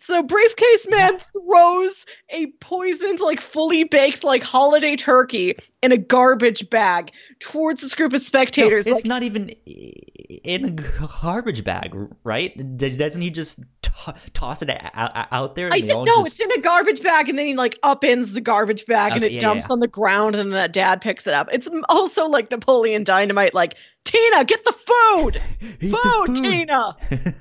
[0.00, 6.68] So briefcase man throws a poisoned, like fully baked, like holiday turkey in a garbage
[6.70, 8.86] bag towards this group of spectators.
[8.86, 11.94] No, it's like, not even in a garbage bag,
[12.24, 12.78] right?
[12.78, 15.68] Doesn't he just t- toss it out, out there?
[15.70, 16.40] I think no, just...
[16.40, 19.32] it's in a garbage bag, and then he like upends the garbage bag, and it
[19.32, 19.74] yeah, dumps yeah.
[19.74, 21.48] on the ground, and then that dad picks it up.
[21.52, 26.96] It's also like Napoleon Dynamite, like Tina, get the food, food, the food, Tina.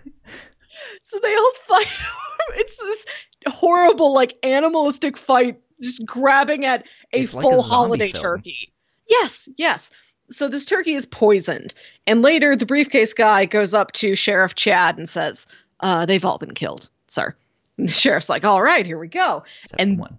[1.02, 1.88] so they all fight.
[2.56, 3.06] it's this
[3.48, 8.24] horrible, like animalistic fight, just grabbing at a it's full like a holiday film.
[8.24, 8.74] turkey.
[9.08, 9.92] Yes, yes.
[10.30, 11.74] So this turkey is poisoned,
[12.06, 15.48] and later the briefcase guy goes up to Sheriff Chad and says,
[15.80, 17.36] uh, "They've all been killed, sir."
[17.78, 20.18] And the sheriff's like, "All right, here we go." Except and one.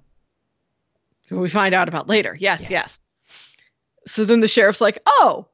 [1.30, 2.36] We find out about later.
[2.40, 2.80] Yes, yeah.
[2.80, 3.02] yes.
[4.04, 5.46] So then the sheriff's like, "Oh,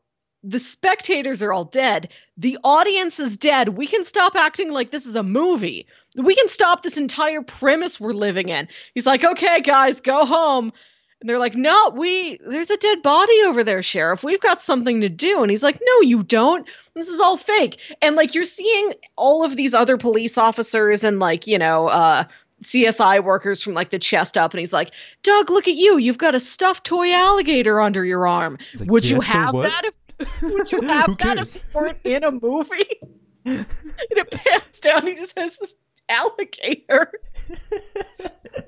[0.47, 2.09] the spectators are all dead.
[2.37, 3.71] The audience is dead.
[3.71, 5.87] We can stop acting like this is a movie.
[6.17, 8.69] We can stop this entire premise we're living in.
[8.95, 10.73] He's like, okay, guys, go home.
[11.21, 14.23] And they're like, no, we, there's a dead body over there, Sheriff.
[14.23, 15.43] We've got something to do.
[15.43, 16.67] And he's like, no, you don't.
[16.95, 17.81] This is all fake.
[18.03, 22.25] And like, you're seeing all of these other police officers and like, you know, uh,
[22.63, 24.91] CSI workers from like the chest up, and he's like,
[25.23, 25.99] "Doug, look at you!
[25.99, 28.57] You've got a stuffed toy alligator under your arm.
[28.81, 29.95] Like, Would you have that if
[30.43, 31.63] would you have that
[32.05, 33.01] you in a movie?
[33.45, 33.67] and
[34.11, 35.07] it pans down.
[35.07, 35.75] He just has this
[36.09, 37.13] alligator.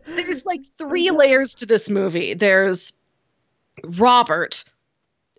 [0.04, 2.34] There's like three layers to this movie.
[2.34, 2.92] There's
[3.84, 4.64] Robert,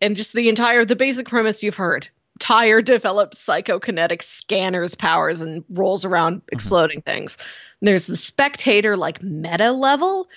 [0.01, 2.07] and just the entire the basic premise you've heard.
[2.39, 6.53] Tire develops psychokinetic scanners powers and rolls around mm-hmm.
[6.53, 7.11] exploding mm-hmm.
[7.11, 7.37] things.
[7.81, 10.27] there's the spectator like meta level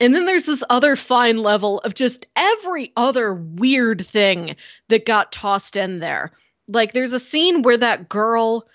[0.00, 4.56] and then there's this other fine level of just every other weird thing
[4.88, 6.32] that got tossed in there.
[6.68, 8.66] Like there's a scene where that girl,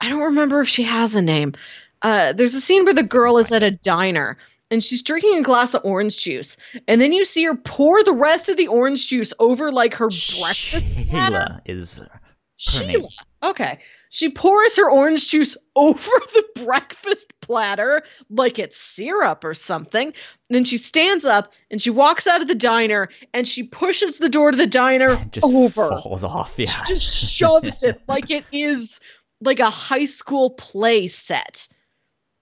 [0.00, 1.54] I don't remember if she has a name.
[2.00, 4.36] Uh, there's a scene where the girl is at a diner
[4.72, 6.56] and she's drinking a glass of orange juice,
[6.88, 10.08] and then you see her pour the rest of the orange juice over like her
[10.08, 10.90] breakfast.
[10.94, 12.00] Sheila is
[12.56, 12.86] Sheila.
[12.86, 13.06] Name.
[13.42, 13.78] Okay.
[14.14, 20.08] She pours her orange juice over the breakfast platter like it's syrup or something.
[20.08, 20.14] And
[20.50, 24.28] then she stands up and she walks out of the diner and she pushes the
[24.28, 25.24] door to the diner over.
[25.30, 25.88] just over.
[26.02, 26.58] Falls off.
[26.58, 26.66] Yeah.
[26.66, 29.00] She just shoves it like it is
[29.40, 31.66] like a high school play set.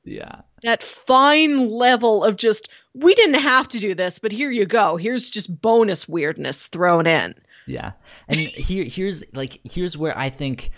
[0.02, 0.40] Yeah.
[0.64, 4.96] That fine level of just we didn't have to do this, but here you go.
[4.96, 7.32] Here's just bonus weirdness thrown in.
[7.68, 7.92] Yeah.
[8.26, 10.72] And here here's like here's where I think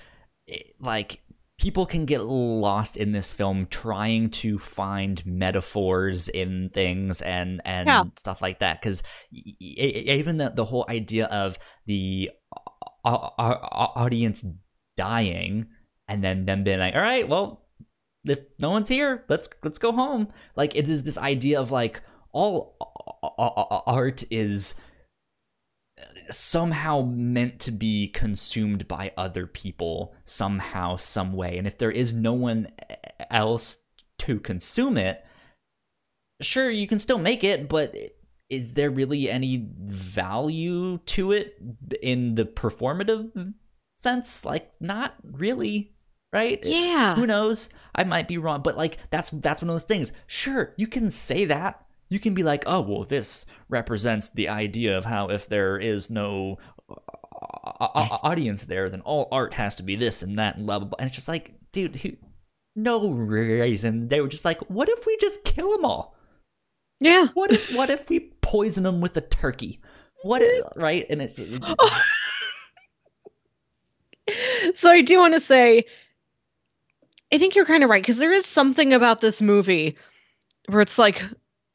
[0.80, 1.22] like
[1.62, 7.86] people can get lost in this film trying to find metaphors in things and and
[7.86, 8.02] yeah.
[8.16, 12.28] stuff like that because even the, the whole idea of the
[13.04, 14.44] uh, uh, uh, audience
[14.96, 15.66] dying
[16.08, 17.64] and then them being like all right well
[18.24, 22.02] if no one's here let's let's go home like it is this idea of like
[22.32, 22.76] all
[23.86, 24.74] art is
[26.30, 31.58] somehow meant to be consumed by other people somehow some way.
[31.58, 32.68] And if there is no one
[33.30, 33.78] else
[34.18, 35.24] to consume it
[36.42, 37.94] sure you can still make it but
[38.50, 41.56] is there really any value to it
[42.02, 43.54] in the performative
[43.96, 44.44] sense?
[44.44, 45.94] Like not really
[46.32, 46.60] right?
[46.62, 47.14] Yeah.
[47.14, 47.70] Who knows?
[47.94, 50.12] I might be wrong but like that's that's one of those things.
[50.26, 54.98] Sure you can say that you can be like, oh, well, this represents the idea
[54.98, 56.58] of how if there is no
[56.90, 60.56] uh, uh, uh, uh, audience there, then all art has to be this and that
[60.56, 60.96] and blah blah blah.
[60.98, 62.18] And it's just like, dude,
[62.76, 64.08] no reason.
[64.08, 66.14] They were just like, what if we just kill them all?
[67.00, 67.28] Yeah.
[67.32, 69.80] What if what if we poison them with a turkey?
[70.22, 71.06] What if, right?
[71.08, 71.38] And it's.
[71.38, 71.62] It,
[74.76, 75.86] so I do want to say,
[77.32, 79.96] I think you're kind of right because there is something about this movie
[80.66, 81.24] where it's like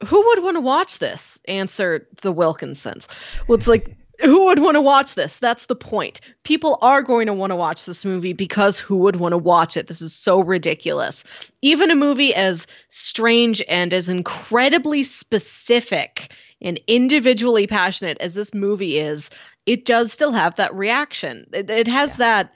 [0.06, 1.40] who would want to watch this?
[1.46, 3.08] Answer the Wilkinsons.
[3.46, 5.38] Well, it's like, who would want to watch this?
[5.38, 6.20] That's the point.
[6.42, 9.76] People are going to want to watch this movie because who would want to watch
[9.76, 9.86] it?
[9.86, 11.22] This is so ridiculous.
[11.62, 18.98] Even a movie as strange and as incredibly specific and individually passionate as this movie
[18.98, 19.30] is,
[19.66, 21.46] it does still have that reaction.
[21.52, 22.18] It, it has yeah.
[22.18, 22.52] that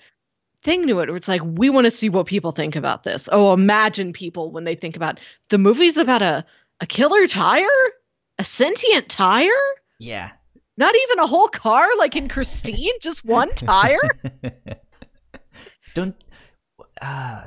[0.64, 3.28] thing to it where it's like, we want to see what people think about this.
[3.30, 6.44] Oh, imagine people when they think about the movie's about a
[6.82, 7.66] a killer tire?
[8.38, 9.48] A sentient tire?
[10.00, 10.32] Yeah.
[10.76, 14.00] Not even a whole car like in Christine, just one tire?
[15.94, 16.16] Don't
[17.00, 17.44] uh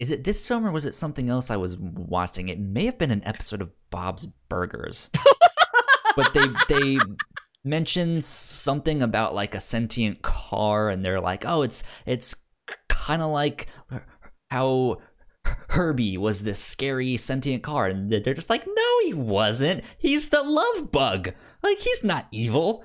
[0.00, 2.48] is it this film or was it something else I was watching?
[2.48, 5.10] It may have been an episode of Bob's Burgers.
[6.16, 6.98] but they they
[7.64, 12.34] mention something about like a sentient car and they're like, "Oh, it's it's
[12.88, 13.68] kind of like
[14.50, 14.98] how
[15.70, 19.84] Herbie was this scary sentient car." And they're just like, "No, he wasn't.
[19.98, 21.32] He's the love bug.
[21.62, 22.84] Like he's not evil."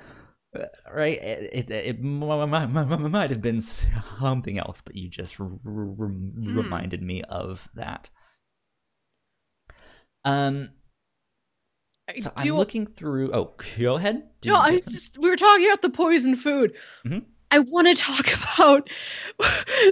[0.58, 1.22] Uh, right?
[1.22, 6.58] It, it, it might have been something else, but you just r- r- hmm.
[6.58, 8.10] reminded me of that.
[10.26, 10.70] Um,
[12.18, 13.32] so I'm looking through.
[13.34, 14.24] Oh, go ahead.
[14.42, 15.18] Did no, I was just.
[15.20, 16.74] We were talking about the poison food.
[17.06, 17.20] Mm-hmm.
[17.52, 18.28] I want to talk
[18.58, 18.90] about.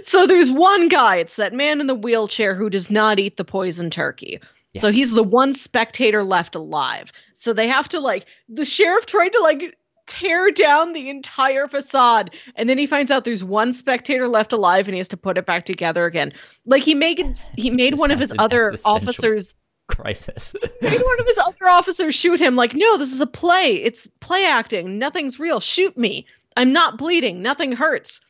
[0.02, 1.16] so there's one guy.
[1.16, 4.40] It's that man in the wheelchair who does not eat the poison turkey.
[4.74, 4.82] Yeah.
[4.82, 7.12] So he's the one spectator left alive.
[7.34, 12.34] So they have to like the sheriff tried to like tear down the entire facade
[12.56, 15.36] and then he finds out there's one spectator left alive and he has to put
[15.36, 16.32] it back together again
[16.64, 19.54] like he made he made one of his other officers
[19.86, 23.74] crisis made one of his other officers shoot him like no this is a play
[23.74, 26.24] it's play acting nothing's real shoot me
[26.58, 28.20] i'm not bleeding nothing hurts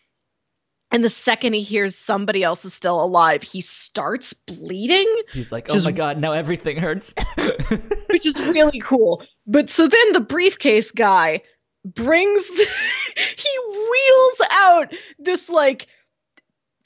[0.91, 5.07] and the second he hears somebody else is still alive, he starts bleeding.
[5.33, 7.15] He's like, "Oh my god, now everything hurts,"
[8.11, 9.23] which is really cool.
[9.47, 11.43] But so then the briefcase guy
[11.85, 12.67] brings the,
[13.37, 15.89] he wheels out this like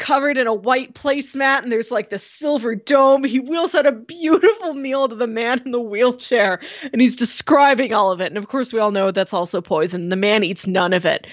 [0.03, 3.23] covered in a white placemat and there's like the silver dome.
[3.23, 6.61] He wheels out a beautiful meal to the man in the wheelchair
[6.93, 8.27] and he's describing all of it.
[8.27, 10.09] And of course we all know that's also poison.
[10.09, 11.29] The man eats none of it.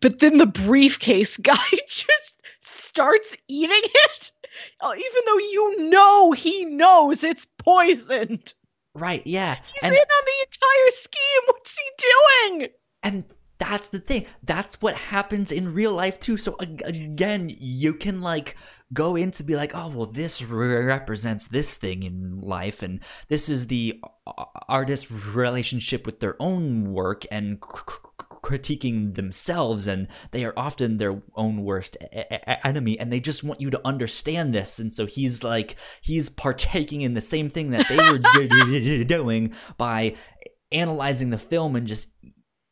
[0.00, 4.32] But then the briefcase guy just starts eating it
[4.80, 8.54] uh, even though you know he knows it's poisoned.
[8.94, 9.56] Right yeah.
[9.56, 11.42] He's and- in on the entire scheme.
[11.46, 12.70] What's he doing?
[13.02, 13.24] And
[13.58, 14.26] that's the thing.
[14.42, 16.36] That's what happens in real life too.
[16.36, 18.56] So again, you can like
[18.92, 23.48] go in to be like, oh, well, this represents this thing in life, and this
[23.48, 30.54] is the uh, artist's relationship with their own work and critiquing themselves, and they are
[30.56, 31.96] often their own worst
[32.64, 34.78] enemy, and they just want you to understand this.
[34.78, 40.14] And so he's like, he's partaking in the same thing that they were doing by
[40.70, 42.08] analyzing the film and just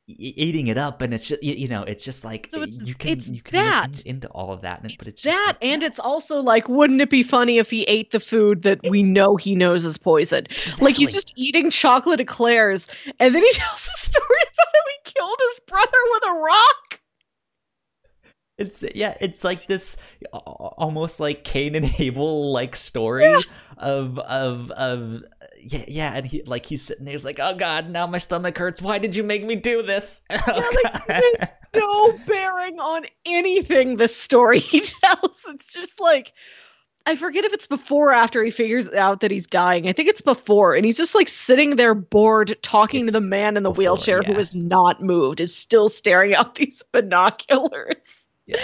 [0.09, 3.11] eating it up and it's just you know it's just like so it's, you can
[3.11, 4.01] it's you can that.
[4.03, 7.01] In, into all of that it's but it's that like, and it's also like wouldn't
[7.01, 10.47] it be funny if he ate the food that we know he knows is poison
[10.49, 10.85] exactly.
[10.85, 12.87] like he's just eating chocolate eclairs
[13.19, 17.01] and then he tells the story about how he killed his brother with a rock
[18.59, 19.99] it's yeah, it's like this
[20.33, 23.41] almost like Cain and Abel like story yeah.
[23.77, 25.25] of of of
[25.67, 28.57] yeah yeah, and he like he's sitting there, he's like, oh god, now my stomach
[28.57, 28.81] hurts.
[28.81, 30.23] Why did you make me do this?
[30.31, 35.47] Oh, yeah, like there's no bearing on anything the story he tells.
[35.49, 36.33] It's just like
[37.07, 39.89] I forget if it's before or after he figures out that he's dying.
[39.89, 43.27] I think it's before, and he's just like sitting there bored, talking it's to the
[43.27, 44.33] man in the before, wheelchair yeah.
[44.33, 48.29] who is not moved, is still staring out these binoculars.
[48.47, 48.61] Yeah.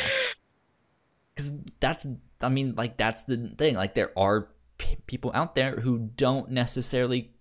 [1.34, 2.06] Because that's,
[2.40, 3.76] I mean, like, that's the thing.
[3.76, 4.48] Like, there are
[5.06, 7.32] people out there who don't necessarily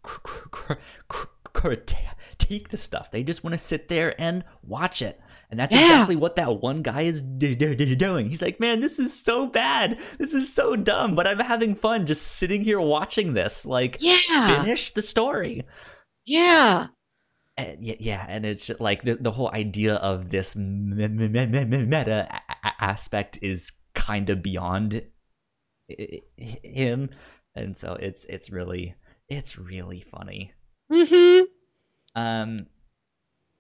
[1.54, 3.12] critique the stuff.
[3.12, 5.20] They just want to sit there and watch it.
[5.50, 5.82] And that's yeah.
[5.82, 8.30] exactly what that one guy is doing.
[8.30, 10.00] He's like, man, this is so bad.
[10.18, 13.66] This is so dumb, but I'm having fun just sitting here watching this.
[13.66, 14.62] Like, yeah.
[14.62, 15.66] finish the story.
[16.26, 16.88] Yeah.
[17.58, 22.30] Eh, and, yeah, and it's just like the, the whole idea of this meta
[22.80, 25.04] aspect is kind of beyond
[26.38, 27.10] him,
[27.56, 28.96] and so it's it's really
[29.30, 30.54] it's really funny.
[30.92, 31.44] Mm-hmm.
[32.16, 32.68] Um,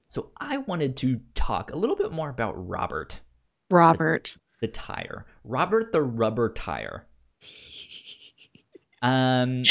[0.07, 3.21] so I wanted to talk a little bit more about Robert.
[3.69, 5.25] Robert, the, the tire.
[5.43, 7.07] Robert the rubber tire.
[9.03, 9.63] Um,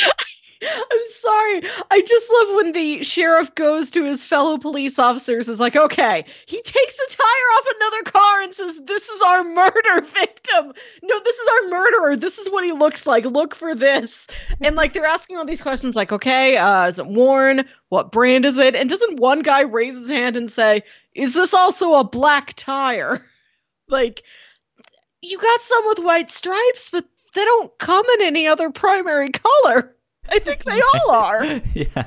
[0.62, 1.62] I'm sorry.
[1.90, 6.24] I just love when the sheriff goes to his fellow police officers is like, okay,
[6.46, 10.72] he takes a tire off another car and says, This is our murder victim.
[11.02, 12.16] No, this is our murderer.
[12.16, 13.24] This is what he looks like.
[13.24, 14.26] Look for this.
[14.60, 17.64] And like they're asking all these questions, like, okay, uh, is it worn?
[17.88, 18.74] What brand is it?
[18.76, 20.82] And doesn't one guy raise his hand and say,
[21.14, 23.26] Is this also a black tire?
[23.88, 24.22] Like,
[25.20, 27.04] you got some with white stripes, but
[27.34, 29.28] they don't come in any other primary
[29.64, 29.96] color.
[30.28, 31.44] I think they all are.
[31.74, 32.06] yeah.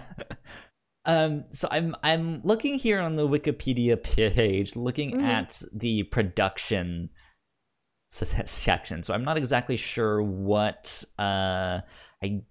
[1.05, 5.24] Um, so I'm I'm looking here on the Wikipedia page, looking mm.
[5.24, 7.09] at the production
[8.09, 9.03] section.
[9.03, 11.82] So I'm not exactly sure what uh
[12.24, 12.43] I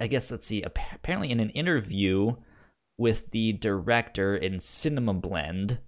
[0.00, 0.62] I guess let's see.
[0.62, 2.34] Apparently, in an interview,
[2.98, 5.78] with the director in Cinema Blend.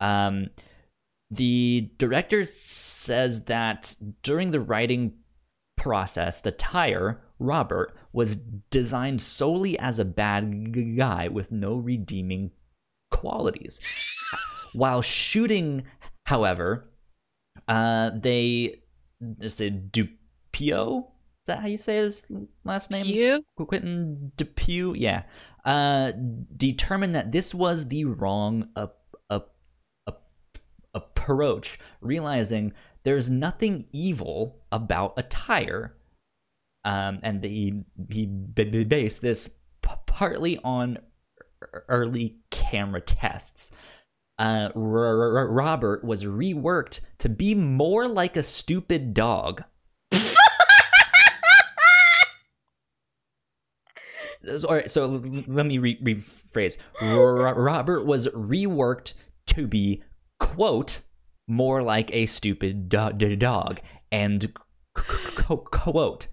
[0.00, 0.50] Um,
[1.30, 5.14] the director says that during the writing
[5.76, 8.36] process, the tire, Robert, was
[8.70, 12.52] designed solely as a bad guy with no redeeming
[13.10, 13.80] qualities.
[14.72, 15.84] While shooting,
[16.26, 16.90] however,
[17.68, 18.82] uh, they
[19.40, 21.06] is it Dupio?
[21.44, 22.26] Is that how you say his
[22.64, 23.06] last name?
[23.06, 23.44] You?
[23.56, 25.24] Quentin Dupieux, yeah,
[25.64, 26.12] uh,
[26.56, 28.96] determined that this was the wrong ap-
[29.30, 29.50] ap-
[30.08, 30.22] ap-
[30.94, 32.72] approach, realizing
[33.02, 35.94] there's nothing evil about a tire,
[36.84, 39.50] um, and he he based this
[40.06, 40.98] partly on
[41.88, 43.72] early camera tests.
[44.38, 49.62] Uh, Robert was reworked to be more like a stupid dog.
[54.58, 55.06] So, all right, so
[55.46, 56.76] let me re- rephrase.
[57.00, 59.14] Robert was reworked
[59.46, 60.02] to be
[60.38, 61.00] quote
[61.48, 63.80] more like a stupid do- dog
[64.12, 64.52] and
[64.94, 66.28] quote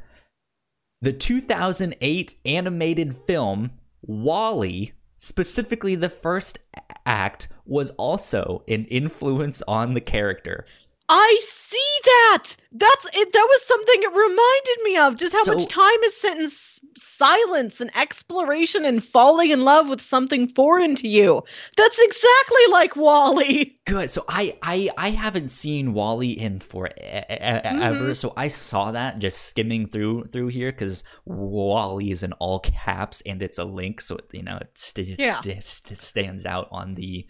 [1.02, 3.72] the 2008 animated film
[4.04, 6.60] WALL-E, specifically the first
[7.06, 10.66] act, was also an influence on the character.
[11.12, 12.56] I see that.
[12.72, 13.34] That's it.
[13.34, 15.18] That was something it reminded me of.
[15.18, 19.62] Just how So- much time is spent in s- silence and exploration and falling in
[19.64, 21.44] love with something foreign to you.
[21.78, 23.76] That's exactly like WALL-E.
[23.86, 24.10] Good.
[24.10, 28.16] So I I I haven't seen WALL-E in forever, Mhm.
[28.16, 33.22] so I saw that just skimming through through here because WALL-E is in all caps
[33.26, 35.40] and it's a link, so it, you know it, st- Yeah.
[35.42, 37.28] st- st- stands out on the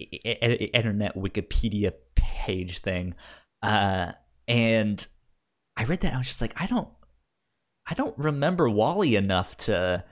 [0.00, 3.14] internet Wikipedia page thing.
[3.62, 4.12] Uh,
[4.48, 5.06] and
[5.76, 6.88] I read that and I was just like, I don't,
[7.88, 10.04] I don't remember WALL-E enough to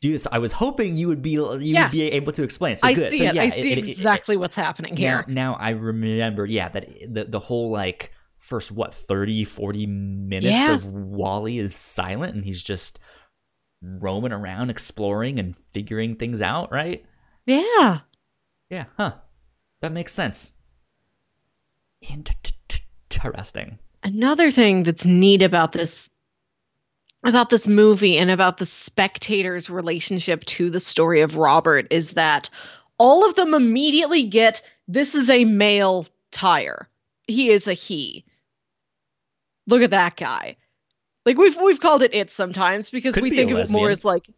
[0.00, 0.26] do this.
[0.32, 2.76] I was hoping you would be you would be able to explain.
[2.76, 3.10] So I good.
[3.12, 3.34] see so it.
[3.34, 5.24] yeah, I see it- it- exactly what's happening here.
[5.28, 10.50] now, now I remember, yeah, that the, the whole like first what 30 40 minutes
[10.50, 10.74] Yeah.
[10.74, 12.98] of WALL-E is silent and he's just
[13.82, 17.04] roaming around exploring and figuring things out, right?
[17.46, 18.00] yeah.
[18.70, 19.14] Yeah, huh.
[19.80, 20.54] That makes sense.
[22.00, 23.78] Interesting.
[24.02, 26.08] Another thing that's neat about this
[27.24, 32.48] about this movie and about the spectator's relationship to the story of Robert is that
[32.96, 36.88] all of them immediately get this is a male tire.
[37.26, 38.24] He is a he.
[39.66, 40.56] Look at that guy.
[41.26, 44.04] Like we've we've called it it sometimes because Could we think of it more as
[44.04, 44.30] like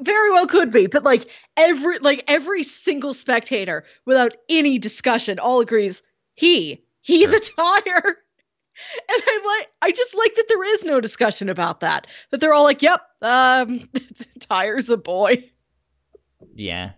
[0.00, 5.60] very well could be, but like every like every single spectator without any discussion all
[5.60, 6.02] agrees
[6.34, 7.30] he he Sure.
[7.30, 8.16] the tire.
[9.08, 12.06] And I like I just like that there is no discussion about that.
[12.30, 13.88] That they're all like, "Yep, um
[14.38, 15.42] tire's a boy."
[16.54, 16.92] Yeah.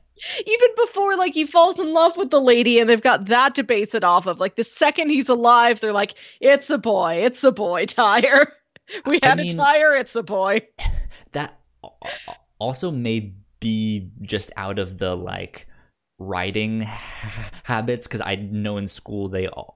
[0.47, 3.63] Even before like he falls in love with the lady and they've got that to
[3.63, 4.39] base it off of.
[4.39, 7.15] Like the second he's alive, they're like, "It's a boy.
[7.25, 8.53] It's a boy, tire."
[9.07, 10.67] We I had mean- a tire, it's a boy.
[11.33, 11.87] That a-
[12.29, 15.67] a- also may be just out of the like
[16.19, 19.75] writing ha- habits because I know in school they al-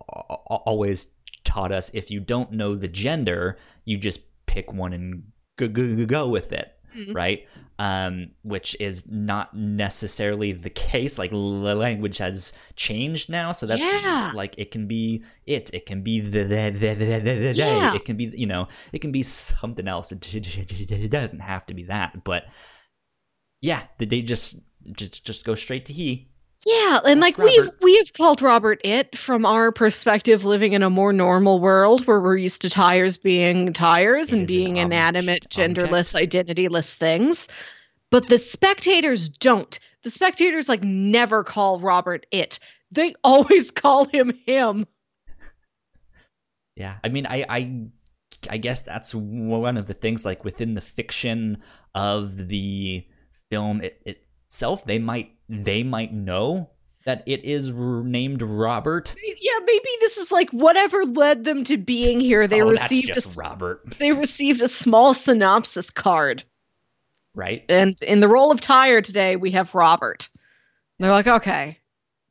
[0.51, 1.09] al- always
[1.45, 5.25] taught us if you don't know the gender, you just pick one and
[5.59, 7.15] go, go, go with it, Mhm.
[7.15, 7.47] right?
[7.79, 11.19] Um, which is not necessarily the case.
[11.19, 14.31] Like l- language has changed now, so that's Yeah.
[14.35, 17.91] like it can be it, it can be the the the, the, the, the day,
[17.97, 20.13] it can be you know, it can be something else.
[20.13, 22.45] It, it doesn't have to be that, but
[23.65, 24.59] yeah, they just
[24.93, 26.29] just just go straight to he.
[26.67, 30.91] Yeah, and like we've we have called Robert it from our perspective, living in a
[30.91, 34.77] more normal world where we're used to tires being tires It and is an being
[34.77, 37.49] inanimate, object- genderless, identityless things.
[38.11, 39.79] But the spectators don't.
[40.03, 42.59] The spectators like never call Robert it.
[42.91, 44.87] They always call him him.
[46.77, 47.81] Yeah, I mean, I, I,
[48.51, 50.27] I guess that's one of the things.
[50.27, 51.63] Like within the fiction
[51.95, 53.07] of the
[53.55, 56.71] film it, itself, they might they might know
[57.05, 59.15] that it is r- named Robert.
[59.23, 62.47] Yeah, maybe this is like whatever led them to being here.
[62.47, 66.43] They oh, received a that's just s- Robert, they received a small synopsis card.
[67.35, 67.65] right?
[67.69, 70.29] And in the role of Tire today, we have Robert.
[70.99, 71.79] And they're like, okay,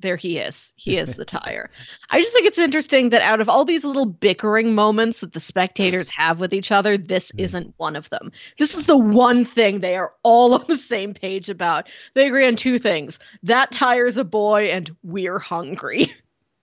[0.04, 0.72] there he is.
[0.76, 1.72] He is the Tire.
[2.12, 5.39] I just think it's interesting that out of all these little bickering moments that the
[5.39, 8.32] spectators have with each other, this isn't one of them.
[8.60, 11.88] This is the one thing they are all on the same page about.
[12.14, 16.14] They agree on two things that Tire's a boy, and we're hungry.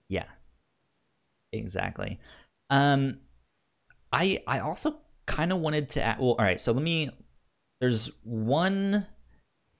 [0.07, 0.25] Yeah,
[1.53, 2.19] exactly.
[2.69, 3.19] Um,
[4.11, 6.03] I I also kind of wanted to.
[6.03, 6.59] Add, well, all right.
[6.59, 7.09] So let me.
[7.79, 9.07] There's one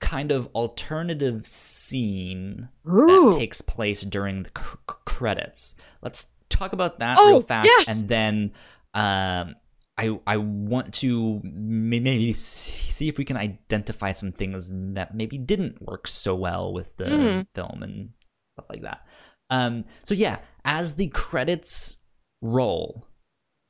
[0.02, 3.06] kind of alternative scene Ooh.
[3.30, 5.74] that takes place during the c- c- credits.
[6.02, 7.88] Let's talk about that Oh, real fast, yes!
[8.00, 8.52] and then
[8.92, 9.54] um,
[9.96, 15.80] I I want to maybe see if we can identify some things that maybe didn't
[15.80, 17.46] work so well with the Mhm.
[17.54, 18.10] film and
[18.54, 19.06] stuff like that.
[19.50, 21.96] Um, so yeah, as the credits
[22.42, 23.06] roll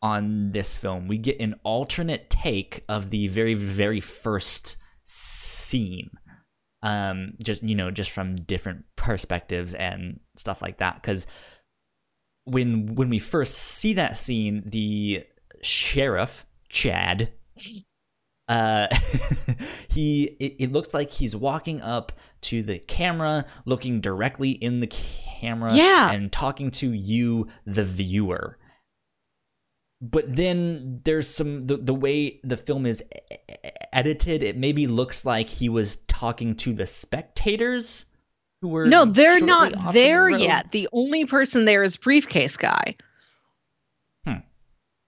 [0.00, 6.10] on this film, we get an alternate take of the very very first scene
[6.82, 11.26] um just you know just from different perspectives and stuff like that because
[12.44, 15.24] when when we first see that scene the
[15.62, 17.32] sheriff chad
[18.48, 18.88] uh
[19.88, 22.10] he it, it looks like he's walking up
[22.40, 26.10] to the camera looking directly in the camera Yeah.
[26.10, 28.58] and talking to you the viewer
[30.00, 33.04] but then there's some the, the way the film is
[33.92, 38.06] edited it maybe looks like he was talking to the spectators
[38.60, 40.70] who were no, they're not there the yet.
[40.70, 42.94] The only person there is briefcase guy.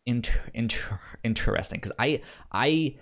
[0.07, 2.21] inter- inter- interesting because i
[2.53, 2.95] i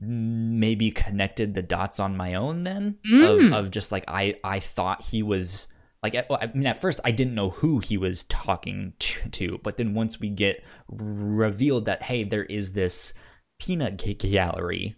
[0.00, 3.48] maybe connected the dots on my own then Mm.
[3.48, 5.66] of, of just like i i thought he was
[6.00, 9.28] like at, well, I mean at first I didn't know who he was talking to,
[9.30, 13.12] to but then once we get revealed that hey there is this
[13.58, 14.94] peanut cake gallery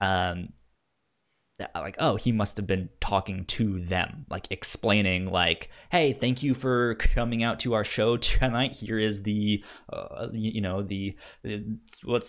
[0.00, 0.50] um
[1.74, 6.54] like oh he must have been talking to them like explaining like hey thank you
[6.54, 8.76] for coming out to our show tonight.
[8.76, 11.64] Here is the uh, you, know the, the
[12.04, 12.28] let's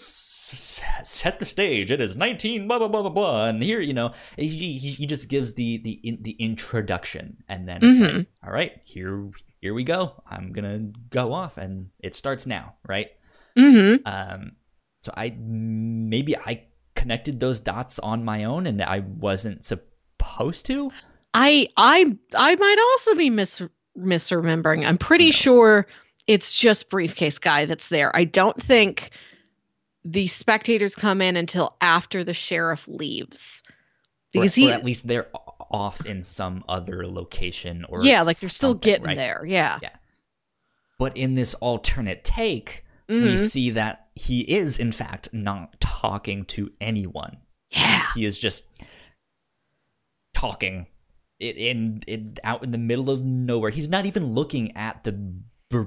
[1.03, 1.91] set the stage.
[1.91, 3.45] It is 19 blah blah blah blah blah.
[3.45, 7.37] And here you know he, he, he just gives the the in, the introduction.
[7.47, 9.29] And then it's like all right here
[9.61, 10.23] here we go.
[10.27, 11.57] I'm gonna go off.
[11.57, 13.09] And it starts now right?
[13.57, 14.07] Mm-hmm.
[14.07, 14.53] um,
[15.01, 16.65] so I maybe I
[16.99, 20.91] connected those dots on my own, and I wasn't supposed to.
[21.33, 23.61] I I I might also be mis
[23.97, 24.85] misremembering.
[24.85, 25.87] I'm pretty sure
[26.27, 28.15] it's just briefcase guy that's there.
[28.15, 29.11] I don't think
[30.03, 33.63] the spectators come in until after the sheriff leaves.
[34.31, 35.27] Because or, he or at least they're
[35.71, 39.15] off in some other location, or Yeah, like they're still getting right?
[39.17, 39.43] there.
[39.47, 39.79] Yeah.
[39.81, 39.95] Yeah.
[40.97, 43.39] But in this alternate take, we Mhm.
[43.39, 47.37] see that he is in fact not talking to anyone.
[47.71, 48.05] Yeah.
[48.15, 48.65] He is just
[50.33, 50.87] talking
[51.39, 53.71] it in, in out in the middle of nowhere.
[53.71, 55.13] He's not even looking at the
[55.69, 55.83] br-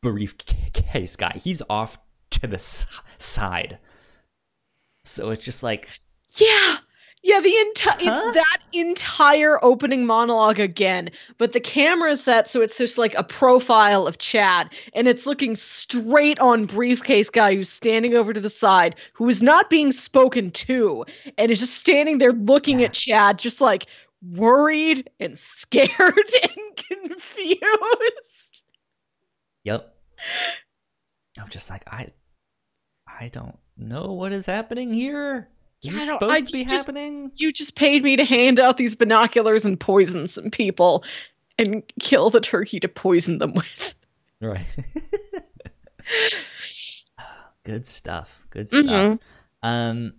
[0.00, 1.40] briefcase guy.
[1.42, 1.98] He's off
[2.30, 2.86] to the s-
[3.18, 3.78] side.
[5.04, 5.88] So it's just like
[6.36, 6.76] Yeah.
[7.24, 8.22] Yeah, the entire Huh?
[8.26, 11.08] it's that entire opening monologue again,
[11.38, 15.24] but the camera is set so it's just like a profile of Chad, and it's
[15.24, 19.92] looking straight on briefcase guy who's standing over to the side, who is not being
[19.92, 21.04] spoken to,
[21.38, 22.86] and is just standing there looking Yeah.
[22.86, 23.86] at Chad, just like
[24.32, 25.90] worried and scared
[26.42, 28.64] and confused.
[29.64, 29.94] Yep.
[31.38, 32.08] I'm just like I
[33.06, 35.48] I don't know what is happening here.
[35.82, 37.30] Is Yeah, I this don't- supposed I to be just- happening?
[37.36, 41.04] You just paid me to hand out these binoculars and poison some people
[41.58, 43.94] and kill the turkey to poison them with.
[44.40, 44.66] Right.
[47.64, 48.44] Good stuff.
[48.50, 48.84] Good stuff.
[48.84, 49.18] Mhm.
[49.62, 50.14] Um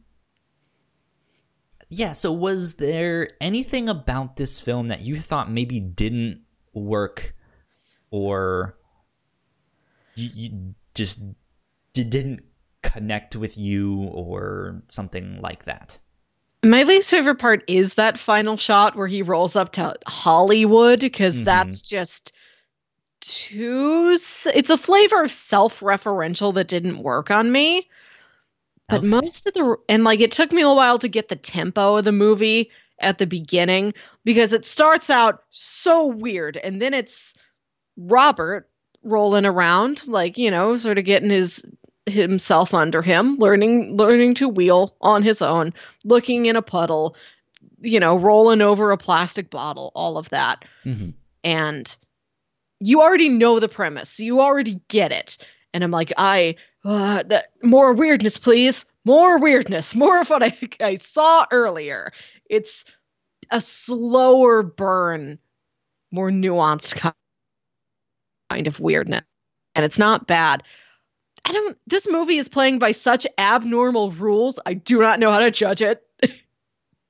[1.89, 6.41] Yeah, so was there anything about this film that you thought maybe didn't
[6.73, 7.35] work
[8.09, 8.77] or
[10.15, 11.19] you, you just
[11.93, 12.43] d- didn't
[12.83, 15.97] connect with you or something like that?
[16.63, 21.41] My least favorite part is that final shot where he rolls up to Hollywood because
[21.41, 21.43] Mhm.
[21.43, 22.31] that's just
[23.21, 24.11] too.
[24.13, 27.89] It's a flavor of self referential that didn't work on me.
[28.89, 29.07] But Okay.
[29.07, 29.75] most of the.
[29.89, 32.69] And like it took me a while to get the tempo of the movie
[32.99, 37.33] at the beginning because it starts out so weird and then it's
[37.97, 38.69] Robert
[39.03, 41.65] rolling around like you know sort of getting his
[42.07, 45.73] himself under him learning learning to wheel on his own
[46.03, 47.15] looking in a puddle
[47.81, 50.65] you know rolling over a plastic bottle all of that.
[50.85, 51.13] Mhm.
[51.43, 51.97] and
[52.81, 54.19] you already know the premise.
[54.19, 55.37] You already get it.
[55.73, 58.85] And i'm like i uh, that more weirdness please.
[59.05, 59.95] More weirdness.
[59.97, 62.11] More of what I, I saw earlier.
[62.49, 62.85] It's
[63.51, 65.39] a slower burn
[66.11, 67.09] more nuanced ki-
[68.49, 69.23] kind of weirdness.
[69.75, 70.63] And it's not bad
[71.45, 75.39] i don't this movie is playing by such abnormal rules i do not know how
[75.39, 76.05] to judge it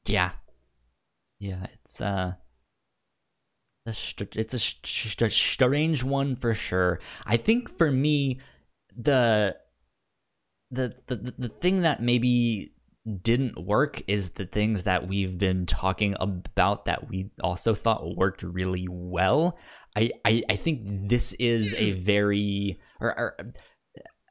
[0.06, 0.32] Yeah.
[1.40, 2.34] Yeah, it's uh
[3.86, 7.00] a str- it's a st- st- strange one for sure.
[7.26, 8.40] I think for me
[8.96, 9.58] the
[10.72, 12.74] the the the- the thing that maybe
[13.22, 18.44] didn't work is the things that we've been talking about that we also thought worked
[18.44, 19.58] really well.
[19.98, 23.38] I I, I think this is a very or, or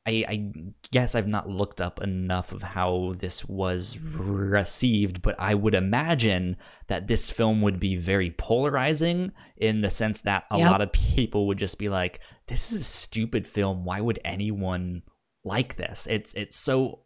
[0.04, 0.52] I, I
[0.90, 6.56] guess I've not looked up enough of how this was received, but I would imagine
[6.88, 10.70] that this film would be very polarizing in the sense that a Yep.
[10.70, 13.84] lot of people would just be like, "This is a stupid film.
[13.84, 15.02] Why would anyone
[15.44, 16.08] like this?
[16.10, 17.04] It's it's so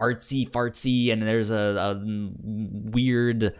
[0.00, 3.54] artsy fartsy, and there's a, a weird."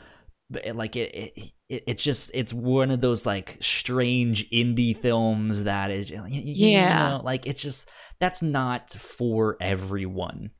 [0.75, 5.91] like it, it, it it's just it's one of those like strange indie films that
[5.91, 7.09] is you Yeah.
[7.09, 7.89] know, like it's just
[8.21, 10.51] that's not for everyone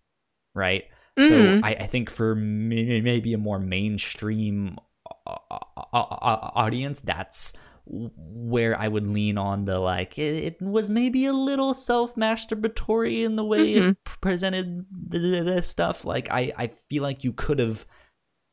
[0.55, 0.85] right
[1.19, 1.29] Mhm.
[1.29, 4.79] so I, I think for maybe a more mainstream
[5.27, 5.57] uh, uh,
[5.93, 7.53] uh, audience that's
[7.85, 13.25] where I would lean on the like it, it was maybe a little self masturbatory
[13.25, 17.85] in the way it presented the, stuff like I I feel like you could have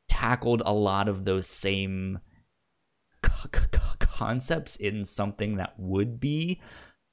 [0.09, 2.19] tackled a lot of those same
[3.99, 6.59] concepts in something that would be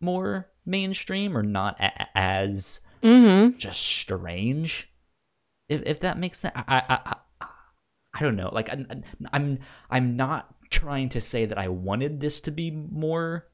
[0.00, 3.56] more mainstream or not a- as Mhm.
[3.58, 4.88] just strange
[5.68, 6.98] if, if that makes sense I, I,
[7.40, 7.46] I,
[8.14, 9.58] I don't know like I'm, I'm
[9.90, 13.46] i'm not trying to say that i wanted this to be more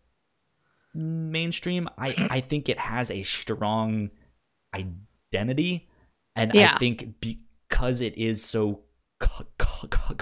[0.94, 4.10] mainstream i i think it has a strong
[4.74, 5.88] identity
[6.36, 6.74] and Yeah.
[6.74, 8.80] i think because it is so
[9.20, 10.14] co- co- co-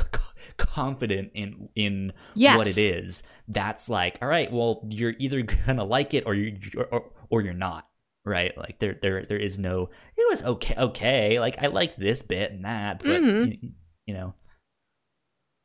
[0.60, 2.56] confident in in Yes.
[2.56, 6.58] what it is that's like all right well you're either gonna like it or you
[6.92, 7.88] or, or you're not
[8.24, 12.20] right like there there there is no it was okay okay like i like this
[12.22, 13.58] bit and that but Mhm.
[13.62, 13.70] you,
[14.06, 14.34] you know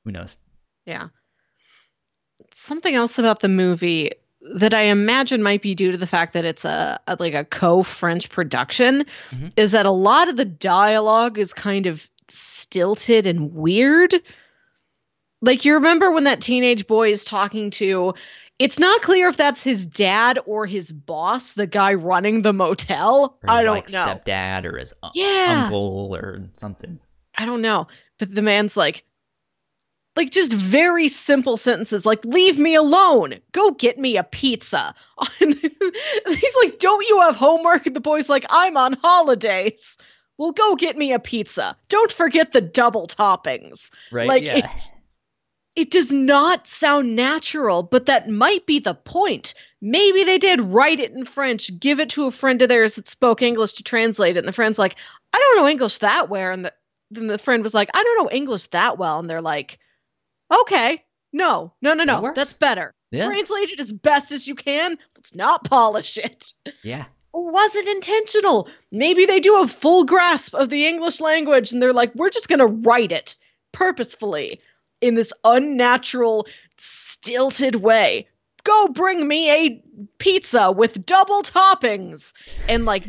[0.05, 0.37] who knows
[0.85, 1.09] Yeah.
[2.53, 4.11] Something else about the movie
[4.55, 7.43] that I imagine might be due to the fact that it's a, a like a
[7.45, 9.51] co-French production Mhm.
[9.57, 14.13] is that a lot of the dialogue is kind of stilted and weird.
[15.41, 18.13] Like you remember when that teenage boy is talking to
[18.57, 23.37] it's not clear if that's his dad or his boss, the guy running the motel.
[23.43, 24.01] or I don't like know.
[24.01, 25.63] stepdad or his un- Yeah.
[25.65, 26.99] uncle or something
[27.37, 27.87] I don't know.
[28.17, 29.03] But the man's like,
[30.15, 33.33] like just very simple sentences like, leave me alone.
[33.51, 34.93] Go get me a pizza.
[35.41, 37.85] And he's like, don't you have homework?
[37.85, 39.97] And the boy's like, I'm on holidays.
[40.37, 41.75] Well, go get me a pizza.
[41.89, 43.91] Don't forget the double toppings.
[44.13, 44.93] right Like, yeah it's,
[45.75, 49.53] it does not sound natural, but that might be the point.
[49.81, 53.09] Maybe they did write it in French, give it to a friend of theirs that
[53.09, 54.95] spoke English to translate it, and the friend's like,
[55.33, 56.51] I don't know English that well.
[56.51, 56.73] And the,
[57.11, 59.19] then the friend was like, I don't know English that well.
[59.19, 59.79] And they're like,
[60.61, 61.03] okay,
[61.33, 62.37] no, no, no, no, works.
[62.37, 62.93] that's better.
[63.11, 63.27] Yeah.
[63.27, 64.97] Translate it as best as you can.
[65.15, 66.53] Let's not polish it.
[66.83, 68.69] yeah Or was it intentional?
[68.91, 72.47] Maybe they do a full grasp of the English language and they're like, we're just
[72.47, 73.35] going to write it
[73.73, 74.61] purposefully
[75.05, 76.47] in this unnatural,
[76.77, 78.27] stilted way.
[78.63, 79.83] Go bring me a
[80.17, 82.33] pizza with double toppings.
[82.67, 83.03] And like,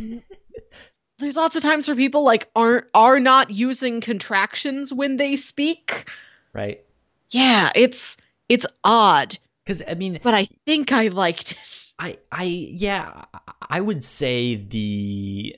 [1.19, 6.09] there's lots of times where people like aren't are not using contractions when they speak.
[6.53, 6.85] right
[7.31, 8.19] Yeah, it's
[8.49, 11.93] it's odd, because i mean but I think I liked it.
[11.99, 15.57] I I yeah, I- I would say the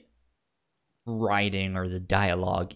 [1.05, 2.73] writing or the dialogue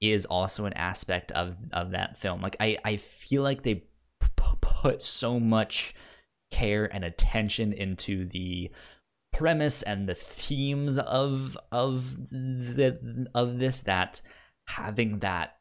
[0.00, 2.40] is also an aspect of of that film.
[2.40, 5.94] Like I I feel like they p- put so much
[6.50, 8.70] care and attention into the
[9.32, 14.20] premise and the themes of of the of this that
[14.68, 15.58] having that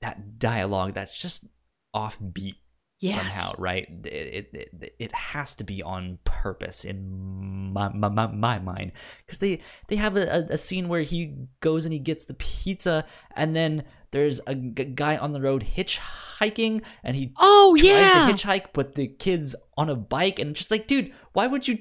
[0.00, 1.46] that dialogue that's just
[1.94, 2.56] offbeat
[3.02, 3.16] Yes.
[3.16, 3.88] somehow, right?
[4.04, 8.92] It, it it it has to be on purpose in my my, my, my mind
[9.26, 13.04] because they they have a, a, scene where he goes and he gets the pizza
[13.34, 13.82] and then
[14.12, 18.28] there's a g- guy on the road hitchhiking and he Oh tries yeah.
[18.28, 21.66] to hitchhike but the kid's on a bike and it's just like dude why would
[21.66, 21.78] you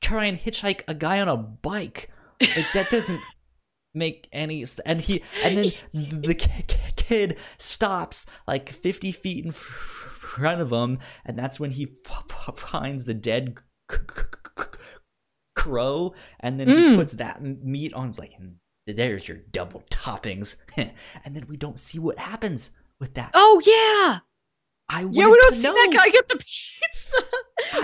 [0.00, 2.08] try and hitchhike a guy on a bike
[2.40, 3.20] like that doesn't
[3.94, 5.72] make any s- and he and then
[6.22, 11.60] the ki- ki- kid stops like 50 feet in f- front of him and that's
[11.60, 13.56] when he f- f- finds the dead
[13.90, 14.64] c- c-
[15.54, 16.96] crow and then he Mm.
[16.96, 18.52] puts that meat on it's like "Hmm,
[18.86, 24.20] there's your double toppings and then we don't see what happens with that Oh yeah.
[24.88, 25.72] i Yeah, wanted we don't to see know.
[25.74, 27.24] that guy get the pizza.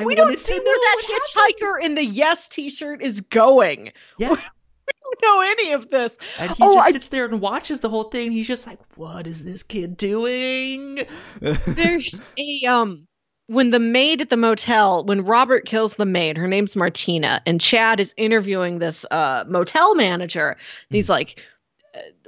[0.00, 1.22] I we don't wanted to see know where that what
[1.60, 3.92] hitchhiker in the yes t-shirt is going.
[4.18, 4.36] yeah
[5.22, 6.16] know any of this.
[6.38, 8.32] And he Oh, just I- sits there and watches the whole thing.
[8.32, 11.00] He's just like, "What is this kid doing?"
[11.40, 13.06] There's a um
[13.46, 17.60] when the maid at the motel, when Robert kills the maid, her name's Martina, and
[17.60, 20.50] Chad is interviewing this uh motel manager.
[20.50, 21.40] And he's like,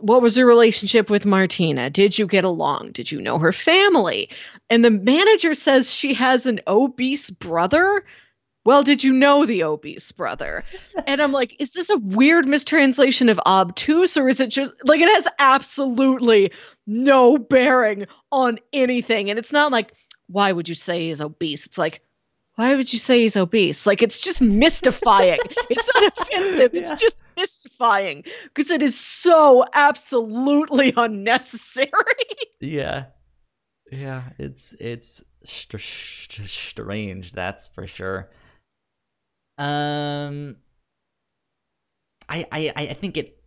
[0.01, 1.91] what was your relationship with Martina?
[1.91, 2.93] Did you get along?
[2.93, 4.29] Did you know her family?
[4.71, 8.05] And the manager says she has an obese brother.
[8.65, 10.63] Well, did you know the obese brother?
[11.07, 15.01] And I'm like, is this a weird mistranslation of obtuse, or is it just like
[15.01, 16.53] it has absolutely
[16.87, 19.31] no bearing on anything?
[19.31, 19.95] And it's not like,
[20.27, 21.65] why would you say he's obese?
[21.67, 22.03] It's like,
[22.57, 23.87] why would you say he's obese?
[23.87, 25.39] Like it's just mystifying.
[25.71, 26.75] it's not offensive.
[26.75, 26.97] It's yeah.
[27.01, 31.89] just mystifying because it is so absolutely unnecessary.
[32.61, 33.07] yeah.
[33.91, 38.31] Yeah, it's it's st- st- strange, that's for sure.
[39.61, 40.57] Um
[42.29, 43.41] I I I think it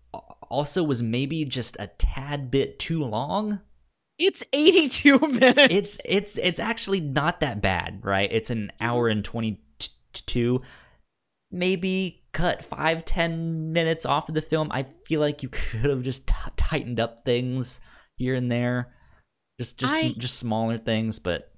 [0.49, 3.59] also was maybe just a tad bit too long.
[4.19, 5.73] It's 82 minutes.
[5.73, 8.29] It's it's it's actually not that bad, right?
[8.31, 10.61] It's an hour and 22.
[11.51, 14.69] Maybe cut five ten minutes off of the film.
[14.71, 17.81] I feel like you could have just t- tightened up things
[18.17, 18.93] here and there,
[19.59, 21.51] just just I, just smaller things, but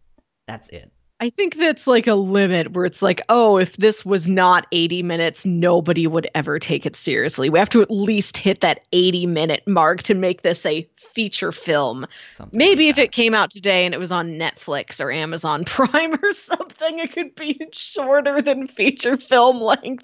[0.48, 0.92] that's it.
[1.22, 5.02] I think that's like a limit where it's like, oh, if this was not 80
[5.02, 7.50] minutes, nobody would ever take it seriously.
[7.50, 11.54] We have to at least hit that 80 minute mark to make this a feature
[11.54, 12.06] film.
[12.30, 15.64] Something Maybe like if it came out today and it was on Netflix or Amazon
[15.66, 20.04] Prime or something, it could be shorter than feature film length.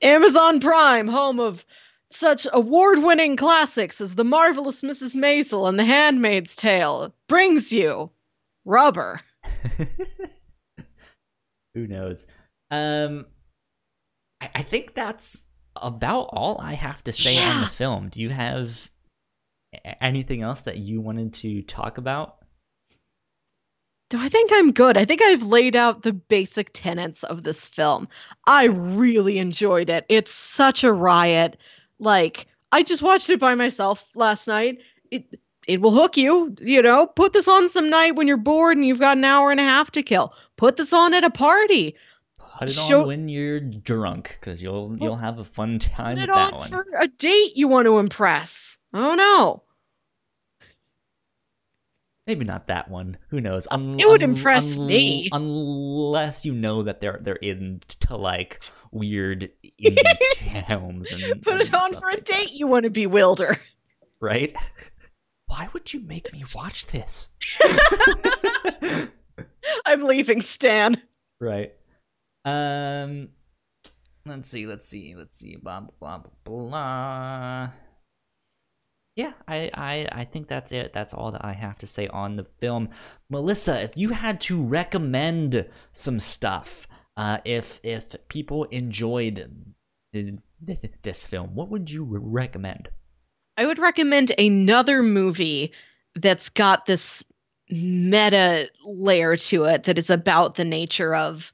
[0.00, 1.66] Amazon Prime, home of
[2.08, 5.14] such award winning classics as The Marvelous Mrs.
[5.14, 8.10] Maisel and The Handmaid's Tale, brings you
[8.64, 9.20] Rubber.
[11.74, 12.26] Who knows?
[12.70, 13.26] Um,
[14.40, 17.54] I, I, think that's about all I have to say yeah.
[17.54, 18.08] on the film.
[18.08, 18.90] Do you have
[20.00, 22.36] anything else that you wanted to talk about?
[24.10, 24.96] Do I think I'm good?
[24.96, 28.06] I think I've laid out the basic tenets of this film.
[28.46, 30.04] I really enjoyed it.
[30.08, 31.56] It's such a riot.
[31.98, 34.78] Like, I just watched it by myself last night.
[35.10, 36.54] It it will hook you.
[36.60, 39.50] You know, put this on some night when you're bored and you've got an hour
[39.50, 40.32] and a half to kill.
[40.56, 41.96] Put this on at a party.
[42.38, 46.28] Put it Show- on when you're drunk, because you'll you'll have a fun time put
[46.28, 46.68] with that one.
[46.68, 48.78] For a date you want to impress.
[48.92, 49.62] Oh no.
[52.26, 53.18] Maybe not that one.
[53.28, 53.68] Who knows?
[53.70, 58.60] It would impress me, unless you know that they're they're into like
[58.92, 59.50] weird
[59.84, 61.12] indie films.
[61.12, 62.52] And, Put and it on for a like date that.
[62.52, 63.58] you want to bewilder.
[64.20, 64.54] Right
[65.54, 67.28] why would you make me watch this?
[69.86, 71.00] I'm leaving, Stan.
[71.40, 71.72] Right.
[72.44, 73.28] Um.
[74.26, 74.66] Let's see.
[74.66, 75.14] Let's see.
[75.16, 75.54] Let's see.
[75.54, 77.70] Blah blah blah blah.
[79.14, 80.92] Yeah, I, I I think that's it.
[80.92, 82.88] That's all that I have to say on the film.
[83.30, 89.74] Melissa, if you had to recommend some stuff, uh, if if people enjoyed
[90.10, 92.88] this film, what would you recommend?
[93.56, 95.72] I would recommend another movie
[96.14, 97.24] that's got this
[97.70, 101.52] meta layer to it that is about the nature of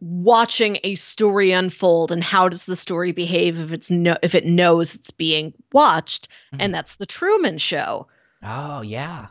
[0.00, 4.44] watching a story unfold and how does the story behave if it's no if it
[4.44, 6.60] knows it's being watched mm-hmm.
[6.60, 8.06] and that's the Truman show.
[8.42, 9.28] Oh yeah.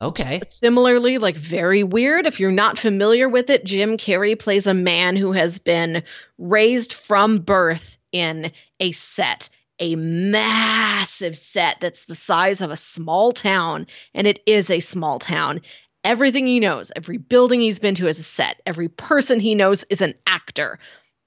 [0.00, 0.40] Okay.
[0.44, 2.26] Similarly, like very weird.
[2.26, 6.02] If you're not familiar with it, Jim Carrey plays a man who has been
[6.38, 9.48] raised from birth in a set
[9.80, 15.18] a massive set that's the size of a small town, and it is a small
[15.18, 15.60] town.
[16.04, 19.84] Everything he knows, every building he's been to is a set, every person he knows
[19.90, 20.78] is an actor.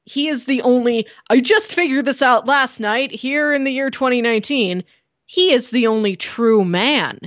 [0.06, 3.90] He is the only, I just figured this out last night here in the year
[3.90, 4.84] 2019.
[5.26, 7.20] He is the only true man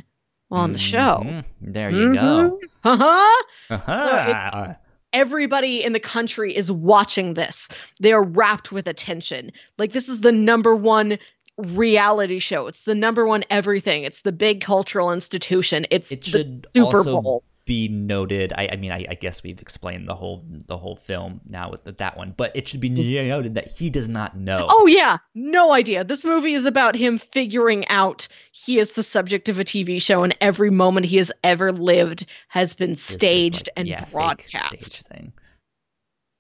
[0.51, 1.23] on the show.
[1.25, 1.71] Mm-hmm.
[1.71, 2.49] There you mm-hmm.
[2.49, 2.61] go.
[2.85, 3.43] Uh-huh.
[3.71, 4.67] uh-huh.
[4.67, 4.77] So
[5.15, 7.71] everybody in the country is watching this.
[8.01, 9.51] They are wrapped with attention.
[9.79, 11.19] Like this is the number one
[11.57, 12.67] reality show.
[12.67, 14.03] It's the number one everything.
[14.03, 15.87] It's the big cultural institution.
[15.91, 18.53] It's it the Super Bowl be noted.
[18.57, 21.85] I, I mean, I, I, guess we've explained the whole the whole film now with
[21.97, 24.67] that one, but it should be noted that he does not know.
[24.69, 26.05] Oh yeah, no idea.
[26.05, 30.23] This movie is about him figuring out he is the subject of a TV show,
[30.23, 34.85] and every moment he has ever lived has been staged like, and yeah, broadcast.
[34.85, 35.33] Stage thing.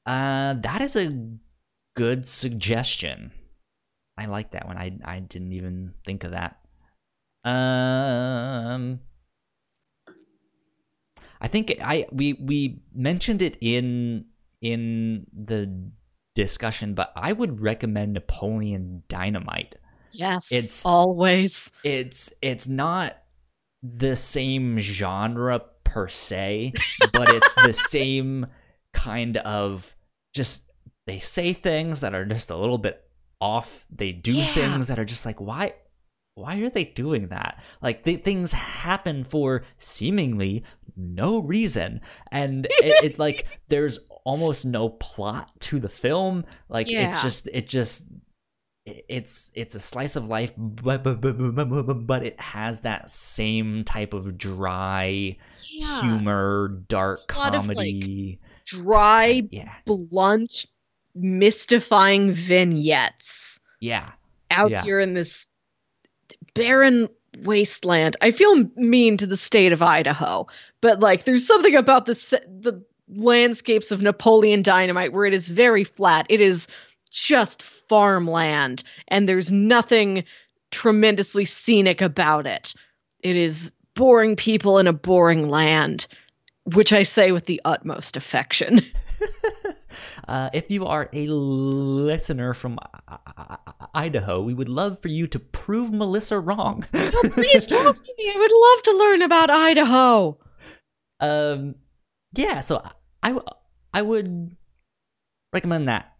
[0.05, 1.37] Uh, that is a
[1.97, 3.33] good suggestion.
[4.18, 4.77] I like that one.
[4.77, 6.59] I I didn't even think of that.
[7.45, 9.01] Um
[11.45, 14.25] I think I we we mentioned it in
[14.63, 15.91] in the
[16.35, 19.77] discussion, but I would recommend Napoleon Dynamite.
[20.13, 23.19] Yes, it's always it's it's not
[23.83, 26.73] the same genre per se,
[27.13, 28.47] but it's the same
[28.95, 29.95] kind of
[30.35, 30.71] just
[31.07, 33.05] they say things that are just a little bit
[33.39, 33.85] off.
[33.91, 34.47] They do yeah.
[34.47, 35.75] things that are just like why
[36.35, 37.62] why are they doing that?
[37.80, 40.64] Like th- things happen for seemingly
[40.97, 46.45] no reason, and it, it's like there's almost no plot to the film.
[46.68, 47.18] Like Yeah.
[47.18, 48.07] it just it just
[48.87, 53.85] it's it's a slice of life, but but, but, but, but it has that same
[53.85, 55.37] type of dry
[55.70, 56.01] Yeah.
[56.01, 58.41] humor, dark lot of, like, comedy.
[58.66, 60.64] Dry, yeah, blunt,
[61.14, 64.12] mystifying vignettes yeah,
[64.51, 65.51] out here in this
[66.55, 68.17] barren wasteland.
[68.21, 70.47] I feel mean to the state of Idaho,
[70.81, 72.15] but like there's something about the
[72.61, 76.27] the landscapes of Napoleon Dynamite where it is very flat.
[76.29, 76.67] It is
[77.11, 80.25] just farmland and there's nothing
[80.71, 82.75] tremendously scenic about it.
[83.21, 86.07] It is boring people in a boring land,
[86.75, 88.81] which I say with the utmost affection.
[90.29, 92.79] Uh, if you are a listener from
[93.09, 93.59] I- I-
[93.95, 96.85] Idaho, we would love for you to prove Melissa wrong.
[96.95, 98.33] Oh, please talk to me.
[98.35, 100.39] I would love to learn about Idaho.
[101.21, 101.75] um,
[102.37, 102.83] yeah, so
[103.23, 103.39] I,
[103.93, 104.57] I would
[105.53, 106.13] recommend that.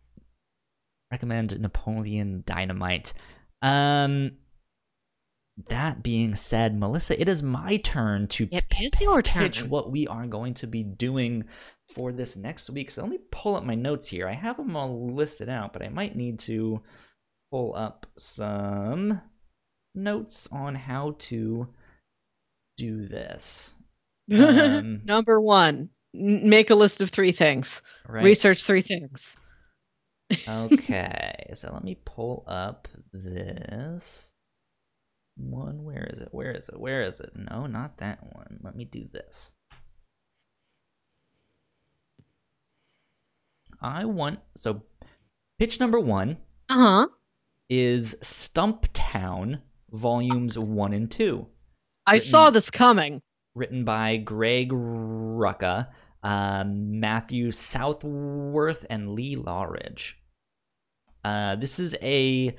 [1.11, 3.13] Recommend Napoleon Dynamite.
[3.63, 4.33] Um,
[5.69, 9.43] that being said, Melissa, it is my turn to It is your turn.
[9.45, 11.45] pitch what we are going to be doing
[11.93, 12.91] for this next week.
[12.91, 14.29] So let me pull up my notes here.
[14.29, 16.83] I have them all listed out, but I might need to
[17.51, 19.21] pull up some
[19.95, 21.69] notes on how to
[22.77, 23.75] do this.
[24.33, 27.83] Um, Number one, make a list of three things.
[28.09, 28.25] right.
[28.25, 29.37] Research three things.
[30.49, 34.33] okay, so let me pull up this
[35.37, 35.85] one.
[35.85, 36.29] Where is it?
[36.33, 36.81] Where is it?
[36.81, 37.33] Where is it?
[37.35, 38.59] No, not that one.
[38.63, 39.55] Let me do this.
[43.81, 44.83] I want so
[45.59, 47.07] pitch number one Uh huh.
[47.69, 49.61] is Stumptown
[49.91, 51.47] volumes one and two,
[52.07, 53.21] I Written- saw this coming.
[53.55, 55.89] written by Greg Rucka,
[56.25, 60.21] um, Matthew Southworth, and Lee Loughridge.
[61.23, 62.57] Uh, this is a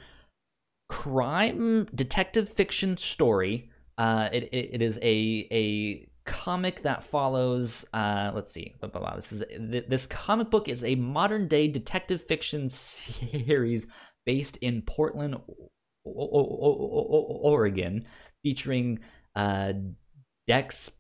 [0.90, 3.70] crime detective fiction story.
[3.98, 7.86] Uh, it, it, it is a a comic that follows.
[7.94, 8.76] Uh, let's see.
[8.80, 9.16] Blah, blah, blah.
[9.16, 13.88] This is th- this comic book is a modern day detective fiction series
[14.26, 15.70] based in Portland, o-
[16.06, 18.06] o- Oregon,
[18.44, 19.00] featuring
[19.36, 19.74] uh,
[20.48, 20.92] Dex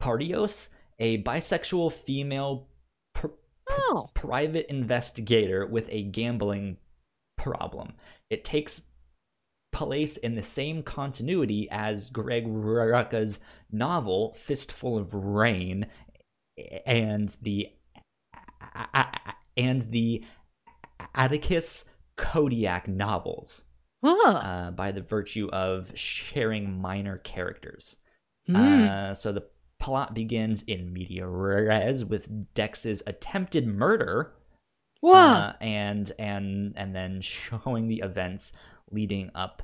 [0.00, 2.68] Parios, a bisexual female
[3.14, 3.28] pr-
[3.68, 4.08] Oh.
[4.14, 6.76] private investigator with a gambling
[7.38, 7.94] problem.
[8.30, 8.82] It takes
[9.72, 13.40] place in the same continuity as Greg Rucka's
[13.70, 15.86] novel Fistful of Rain
[16.84, 17.68] and the
[19.56, 20.24] and the
[21.14, 21.84] Atticus
[22.16, 23.64] Kodiak novels
[24.02, 24.30] Huh.
[24.32, 27.96] uh, by the virtue of sharing minor characters.
[28.46, 28.56] Hmm.
[28.56, 29.46] Uh, so the
[29.78, 34.32] plot begins in media res with Dex's attempted murder,
[35.04, 38.54] uh, and and and then showing the events
[38.90, 39.62] leading up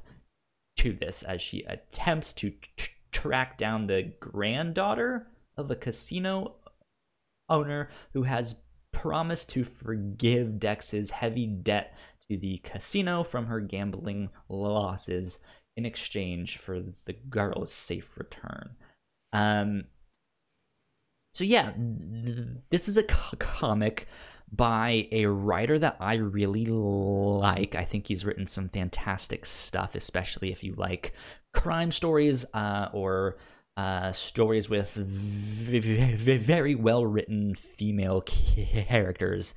[0.79, 6.57] to this as she attempts to t- track down the granddaughter of a casino
[7.49, 8.63] owner who has
[8.93, 11.95] promised to forgive Dex's heavy debt
[12.29, 15.39] to the casino from her gambling losses
[15.77, 18.71] in exchange for the girl's safe return.
[19.33, 19.85] Um,
[21.33, 24.09] so yeah, th- this is a co- comic
[24.51, 27.75] by a writer that I really like.
[27.75, 31.13] I think he's written some fantastic stuff, especially if you like
[31.53, 33.37] crime stories uh, or
[33.77, 39.55] uh, stories with v- v- very well written female characters.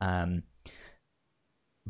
[0.00, 0.42] Um,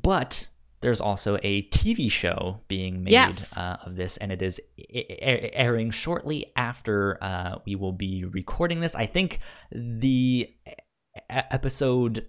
[0.01, 0.49] but
[0.81, 3.57] there's also a TV show being made Yes.
[3.57, 8.95] uh, of this, and it is airing shortly after uh, we will be recording this.
[8.95, 9.39] I think
[9.71, 10.51] the
[11.31, 12.27] episode,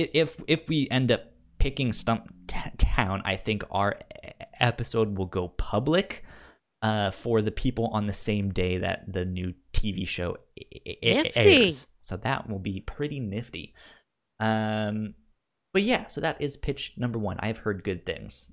[0.00, 3.98] if if we end up picking Stump T- Town, I think our
[4.60, 6.24] episode will go public
[6.82, 10.96] uh, for the people on the same day that the new TV show i- i-
[11.36, 11.86] airs.
[12.00, 13.74] So that will be pretty nifty.
[14.38, 15.14] Um,
[15.72, 17.36] but yeah, so that is pitch number one.
[17.40, 18.52] I've heard good things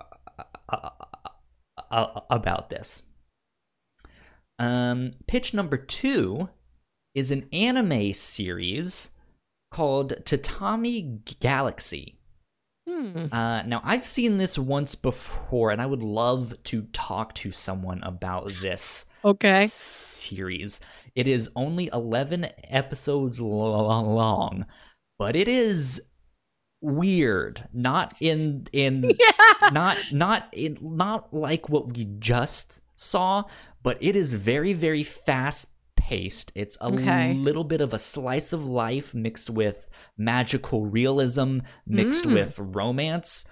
[0.00, 0.90] uh, uh,
[1.90, 3.02] uh, about this.
[4.58, 6.48] Um, pitch number two
[7.14, 9.10] is an anime series
[9.76, 12.18] called Tatami Galaxy.
[12.88, 13.26] Hmm.
[13.30, 18.02] Uh, now, I've seen this once before, and I would love to talk to someone
[18.02, 19.66] about this Okay.
[19.66, 20.80] series.
[21.14, 24.64] It is only 11 episodes long,
[25.18, 26.00] but it is
[26.80, 27.68] weird.
[27.74, 29.68] Not in in Yeah.
[29.72, 33.44] not not in not like what we just saw,
[33.82, 35.66] but it is very very fast
[36.54, 37.34] It's a Okay.
[37.34, 42.34] little bit of a slice of life mixed with magical realism, mixed Mm.
[42.34, 43.44] with romance,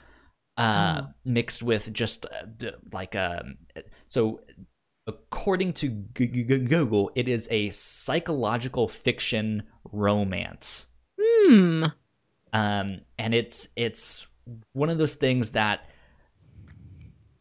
[0.57, 1.09] uh, Oh.
[1.25, 3.57] mixed with just uh, d- like um.
[4.07, 4.41] So,
[5.07, 10.89] according to Google, it is a psychological fiction romance
[11.21, 11.85] Hmm.
[12.53, 14.27] um, and it's it's
[14.73, 15.89] one of those things that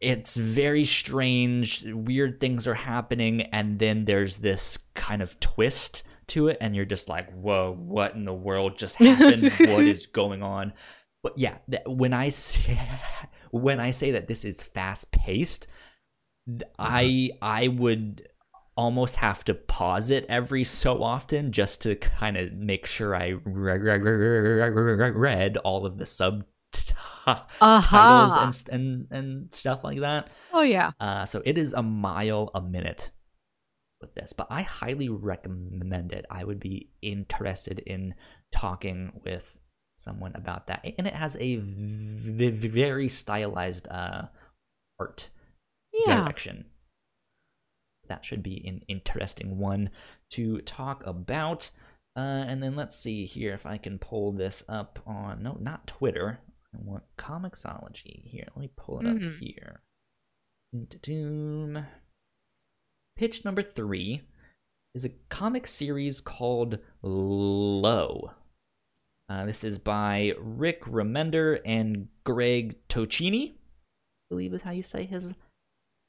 [0.00, 6.48] it's very strange weird things are happening and then there's this kind of twist to
[6.48, 9.52] it and you're just like whoa what in the world just happened?
[9.58, 10.72] What is going on?
[11.22, 12.78] But yeah when i say
[13.50, 15.66] when i say that this is fast paced
[16.78, 17.38] i mm-hmm.
[17.40, 18.28] i would
[18.76, 23.28] almost have to pause it every so often just to kind of make sure I
[23.44, 26.06] re- re- re- re- read all of the
[26.76, 28.42] subtitles Aha.
[28.42, 30.28] and, and and stuff like that.
[30.52, 30.92] oh yeah.
[31.00, 33.10] Uh, so it is a mile a minute
[34.00, 36.26] with this, but I highly recommend it.
[36.30, 38.14] I would be interested in
[38.52, 39.58] talking with
[39.94, 44.22] someone about that, and it has a v- v- very stylized uh,
[44.98, 45.30] art
[45.92, 46.20] Yeah.
[46.22, 46.66] direction.
[48.08, 49.88] That should be an interesting one
[50.32, 51.70] to talk about.
[52.16, 55.86] Uh, and then let's see here if I can pull this up on no, not
[55.86, 56.38] Twitter.
[56.74, 58.46] I want Comixology here.
[58.54, 59.38] Let me pull it up Mhm.
[59.38, 59.82] here.
[61.02, 61.86] Doom.
[63.16, 64.22] Pitch number three
[64.94, 68.32] is a comic series called Low.
[69.28, 73.56] Uh, this is by Rick Remender and Greg Tocchini, I
[74.30, 75.32] believe is how you say his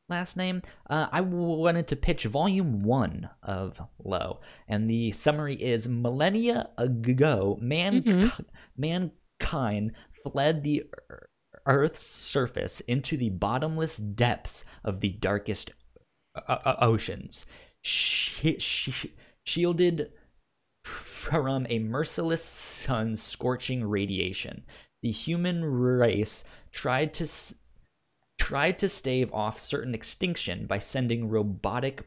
[0.09, 0.61] last name.
[0.89, 7.57] Uh, I wanted to pitch volume one of Low, and the summary is millennia ago,
[7.61, 8.45] man, Mhm.
[8.75, 9.93] mankind
[10.31, 10.83] fled the
[11.65, 15.71] Earth's surface into the bottomless depths of the darkest
[16.35, 17.45] uh, uh, oceans,
[17.81, 19.13] shi- shi-
[19.43, 20.11] shielded
[20.83, 24.63] from a merciless sun's scorching radiation.
[25.01, 27.27] The human race tried to
[28.37, 32.03] tried to stave off certain extinction by sending robotic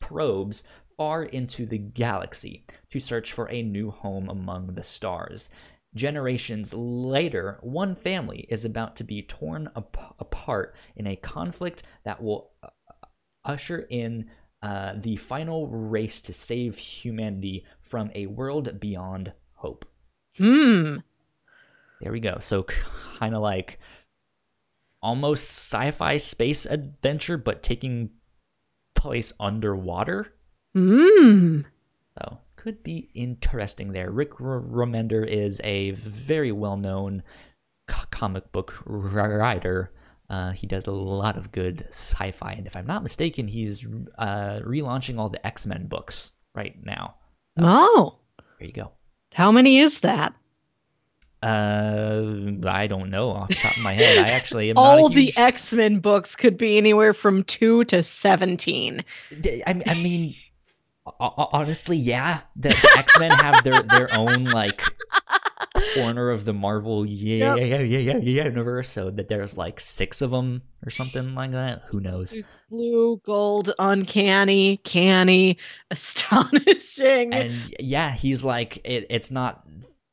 [0.00, 0.64] probes
[0.96, 5.50] far into the galaxy to search for a new home among the stars.
[5.94, 12.22] Generations later, one family is about to be torn ap- apart in a conflict that
[12.22, 12.68] will uh,
[13.44, 14.30] usher in
[14.62, 19.86] uh, the final race to save humanity from a world beyond hope.
[20.36, 20.96] Hmm.
[22.00, 22.36] There we go.
[22.38, 22.64] So
[23.18, 23.78] kind of like
[25.02, 28.10] almost sci-fi space adventure, but taking
[28.94, 30.34] place underwater.
[30.74, 31.62] Hmm.
[32.18, 32.38] So
[32.68, 34.10] could be interesting there.
[34.10, 37.22] Rick Remender is a very well-known
[37.86, 39.90] co- comic book writer.
[40.28, 43.86] Uh, he does a lot of good sci-fi, and if I'm not mistaken, he's
[44.18, 47.14] uh, relaunching all the X-Men books right now.
[47.56, 48.18] Oh.
[48.58, 48.92] There you go.
[49.32, 50.34] How many is that?
[51.42, 54.18] Uh, I don't know off the top of my head.
[54.18, 55.34] I actually All huge...
[55.36, 59.02] the X Men books could be anywhere from two to seventeen.
[59.66, 60.47] I mean, ho- ho-
[61.20, 62.40] honestly, yeah.
[62.56, 64.82] The, the X Men have their their own like
[65.94, 67.68] corner of the Marvel yeah Yep.
[67.68, 71.82] yeah yeah yeah universe, so that there's like six of them or something like that.
[71.88, 72.30] Who knows?
[72.30, 75.58] There's blue, gold, uncanny, canny,
[75.90, 77.32] astonishing.
[77.34, 79.66] And yeah, he's like it, it's not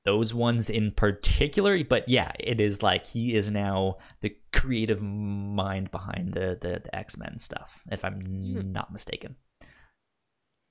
[0.06, 5.90] those ones in particular, but yeah, it is like he is now the creative mind
[5.92, 8.72] behind the the, the X Men stuff, if I'm Hmm.
[8.72, 9.36] not mistaken.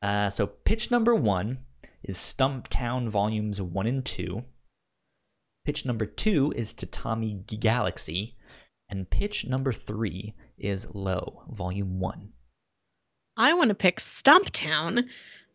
[0.05, 1.57] Uh, so pitch number one
[2.03, 4.45] is Stumptown volumes one and two.
[5.65, 8.37] Pitch number two is Tatami Galaxy,
[8.91, 12.35] and pitch number three is Low volume one.
[13.39, 15.05] I want to pick Stumptown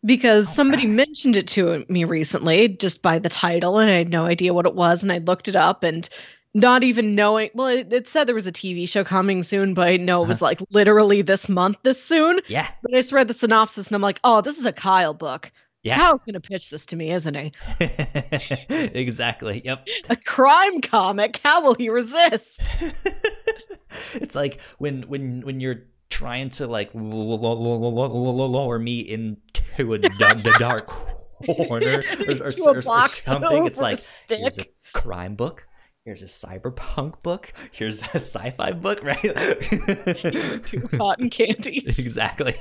[0.04, 0.96] because All somebody right.
[0.96, 4.66] mentioned it to me recently just by the title, and I had no idea what
[4.66, 5.04] it was.
[5.04, 6.08] And I looked it up and
[6.54, 9.86] not even knowing, well, it, it said there was a TV show coming soon, but
[9.86, 10.50] I know it was uh-huh.
[10.50, 12.40] like literally this month, this soon.
[12.48, 15.14] Yeah, But I just read the synopsis and I'm like, oh, this is a Kyle
[15.14, 15.52] book.
[15.82, 17.52] yeah, Kyle's going to pitch this to me, isn't he?
[18.68, 19.62] exactly.
[19.64, 19.88] Yep.
[20.08, 21.38] A crime comic.
[21.42, 22.70] How will he resist?
[24.14, 30.86] it's like when when when you're trying to like lower me into a dark
[31.46, 33.66] corner or, or, or- or something.
[33.66, 33.98] It's like
[34.28, 35.66] here's a crime book.
[36.10, 37.52] Here's a cyberpunk book.
[37.70, 39.20] Here's a sci-fi book, right?
[39.20, 41.98] Here's two cotton candies.
[42.00, 42.56] exactly.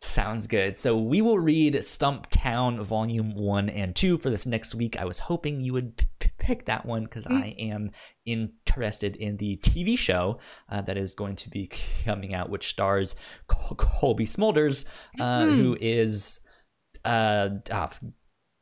[0.00, 0.76] Sounds good.
[0.76, 4.96] So we will read Stumptown Volume 1 and 2 for this next week.
[4.96, 7.42] I was hoping you would p- pick that one because mm.
[7.42, 7.90] I am
[8.24, 10.38] interested in the TV show
[10.68, 11.72] uh, that is going to be
[12.04, 13.16] coming out, which stars
[13.48, 14.84] Col- Cobie Smulders,
[15.18, 15.56] uh, mm.
[15.56, 16.38] who is.
[17.04, 17.88] Uh, oh,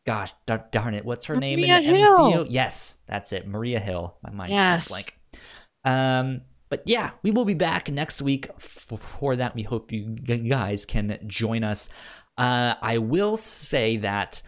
[0.07, 1.05] gosh, darn it.
[1.05, 2.19] What's her Maria name in the Hill.
[2.19, 2.47] MCU?
[2.51, 3.47] Yes, that's it.
[3.47, 4.17] Maria Hill.
[4.23, 4.89] My mind yes.
[4.89, 5.19] blank.
[5.85, 9.55] Um, but yeah, we will be back next week for that.
[9.55, 11.89] We hope you guys can join us.
[12.39, 14.43] Uh, I will say that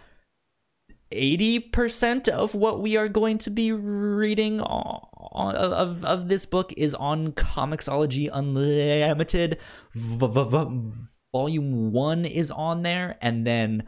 [1.13, 6.95] 80% of what we are going to be reading on, of, of this book is
[6.95, 9.59] on Comixology Unlimited.
[9.95, 10.93] V- v- v-
[11.33, 13.83] volume 1 is on there and then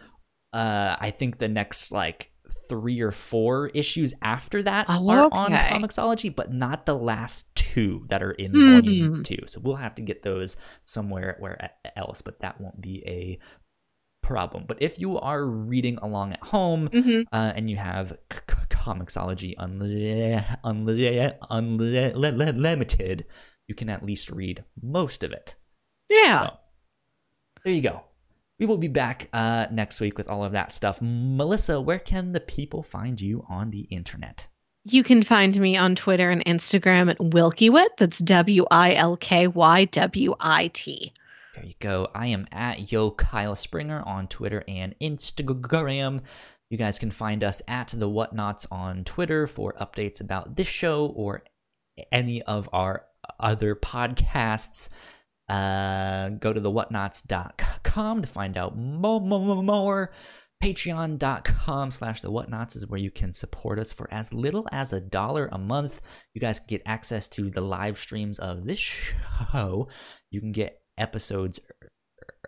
[0.56, 2.30] uh, I think the next like
[2.68, 5.36] three or four issues after that oh, are okay.
[5.36, 8.72] on Comixology, but not the last two that are in hmm.
[8.72, 9.38] volume two.
[9.44, 13.38] So we'll have to get those somewhere where else, but that won't be a
[14.22, 14.64] problem.
[14.66, 17.22] But if you are reading along at home mm-hmm.
[17.30, 18.38] uh, and you have c-
[18.70, 21.36] Comixology unli- unli-
[22.48, 23.26] unlimited,
[23.68, 25.54] you can at least read most of it.
[26.08, 26.46] Yeah.
[26.46, 26.56] So,
[27.62, 28.04] there you go
[28.58, 30.98] we will be back uh, next week with all of that stuff.
[31.00, 34.46] Melissa, where can the people find you on the internet?
[34.84, 37.88] You can find me on Twitter and Instagram at Wilkywit.
[37.98, 41.12] That's W I L K Y W I T.
[41.56, 42.08] There you go.
[42.14, 46.20] I am at Yo Kyle Springer on Twitter and Instagram.
[46.70, 51.06] You guys can find us at the Whatnauts on Twitter for updates about this show
[51.06, 51.42] or
[52.12, 53.06] any of our
[53.40, 54.88] other podcasts.
[55.48, 59.20] Uh, go to the whatnauts.com to find out more.
[59.20, 60.12] more.
[60.62, 65.00] Patreon.com slash the whatnauts is where you can support us for as little as a
[65.00, 66.00] dollar a month.
[66.32, 69.88] You guys can get access to the live streams of this show.
[70.30, 71.60] You can get episodes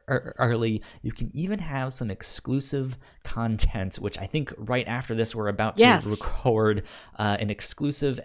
[0.09, 0.83] early.
[1.03, 5.77] You can even have some exclusive content, which I think right after this we're about
[5.77, 6.07] to yes.
[6.07, 6.85] record
[7.19, 8.19] uh, an exclusive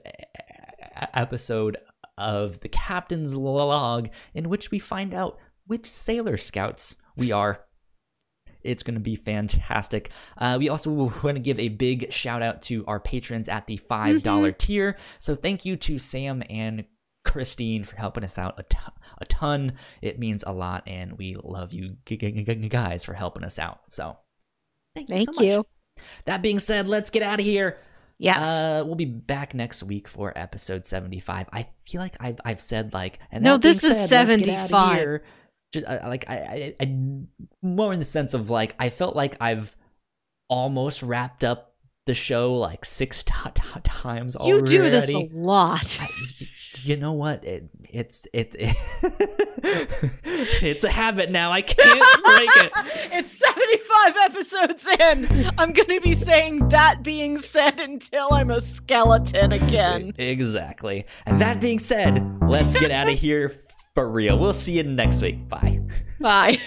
[1.14, 1.78] episode
[2.18, 7.66] of the captain's log, in which we find out which sailor scouts we are.
[8.64, 10.10] It's going to be fantastic.
[10.38, 13.78] Uh, we also want to give a big shout out to our patrons at the
[13.78, 14.50] $5 mm-hmm.
[14.58, 14.98] tier.
[15.20, 16.86] So thank you to Sam and
[17.26, 18.78] Christine for helping us out a, t-
[19.18, 19.74] a ton.
[20.02, 23.82] It means a lot, and we love you guys for helping us out.
[23.90, 24.18] So
[24.96, 25.66] thank you thank so you.
[26.26, 27.78] That being said, let's get out of here.
[28.18, 28.38] Yes.
[28.38, 31.48] Uh, we'll be back next week for episode 75.
[31.52, 35.22] I feel like I've, I've said like, and no, this is 75.
[35.74, 36.98] Just uh, like I, I, I,
[37.62, 39.76] more in the sense of like, I felt like I've
[40.48, 41.73] almost wrapped up
[42.06, 44.72] the show like six t- t- times already.
[44.76, 45.98] You do this a lot.
[46.02, 46.08] I,
[46.82, 47.44] you know what?
[47.46, 48.76] It, it's it, it
[50.62, 51.52] it's a habit now.
[51.52, 52.72] I can't break it.
[53.14, 55.52] it's 75 episodes in.
[55.58, 60.14] I'm going to be saying that being said until I'm a skeleton again.
[60.18, 61.06] Exactly.
[61.26, 63.54] And that being said, let's get out of here
[63.94, 64.38] for real.
[64.38, 65.48] We'll see you next week.
[65.48, 65.80] Bye.
[66.20, 66.60] Bye.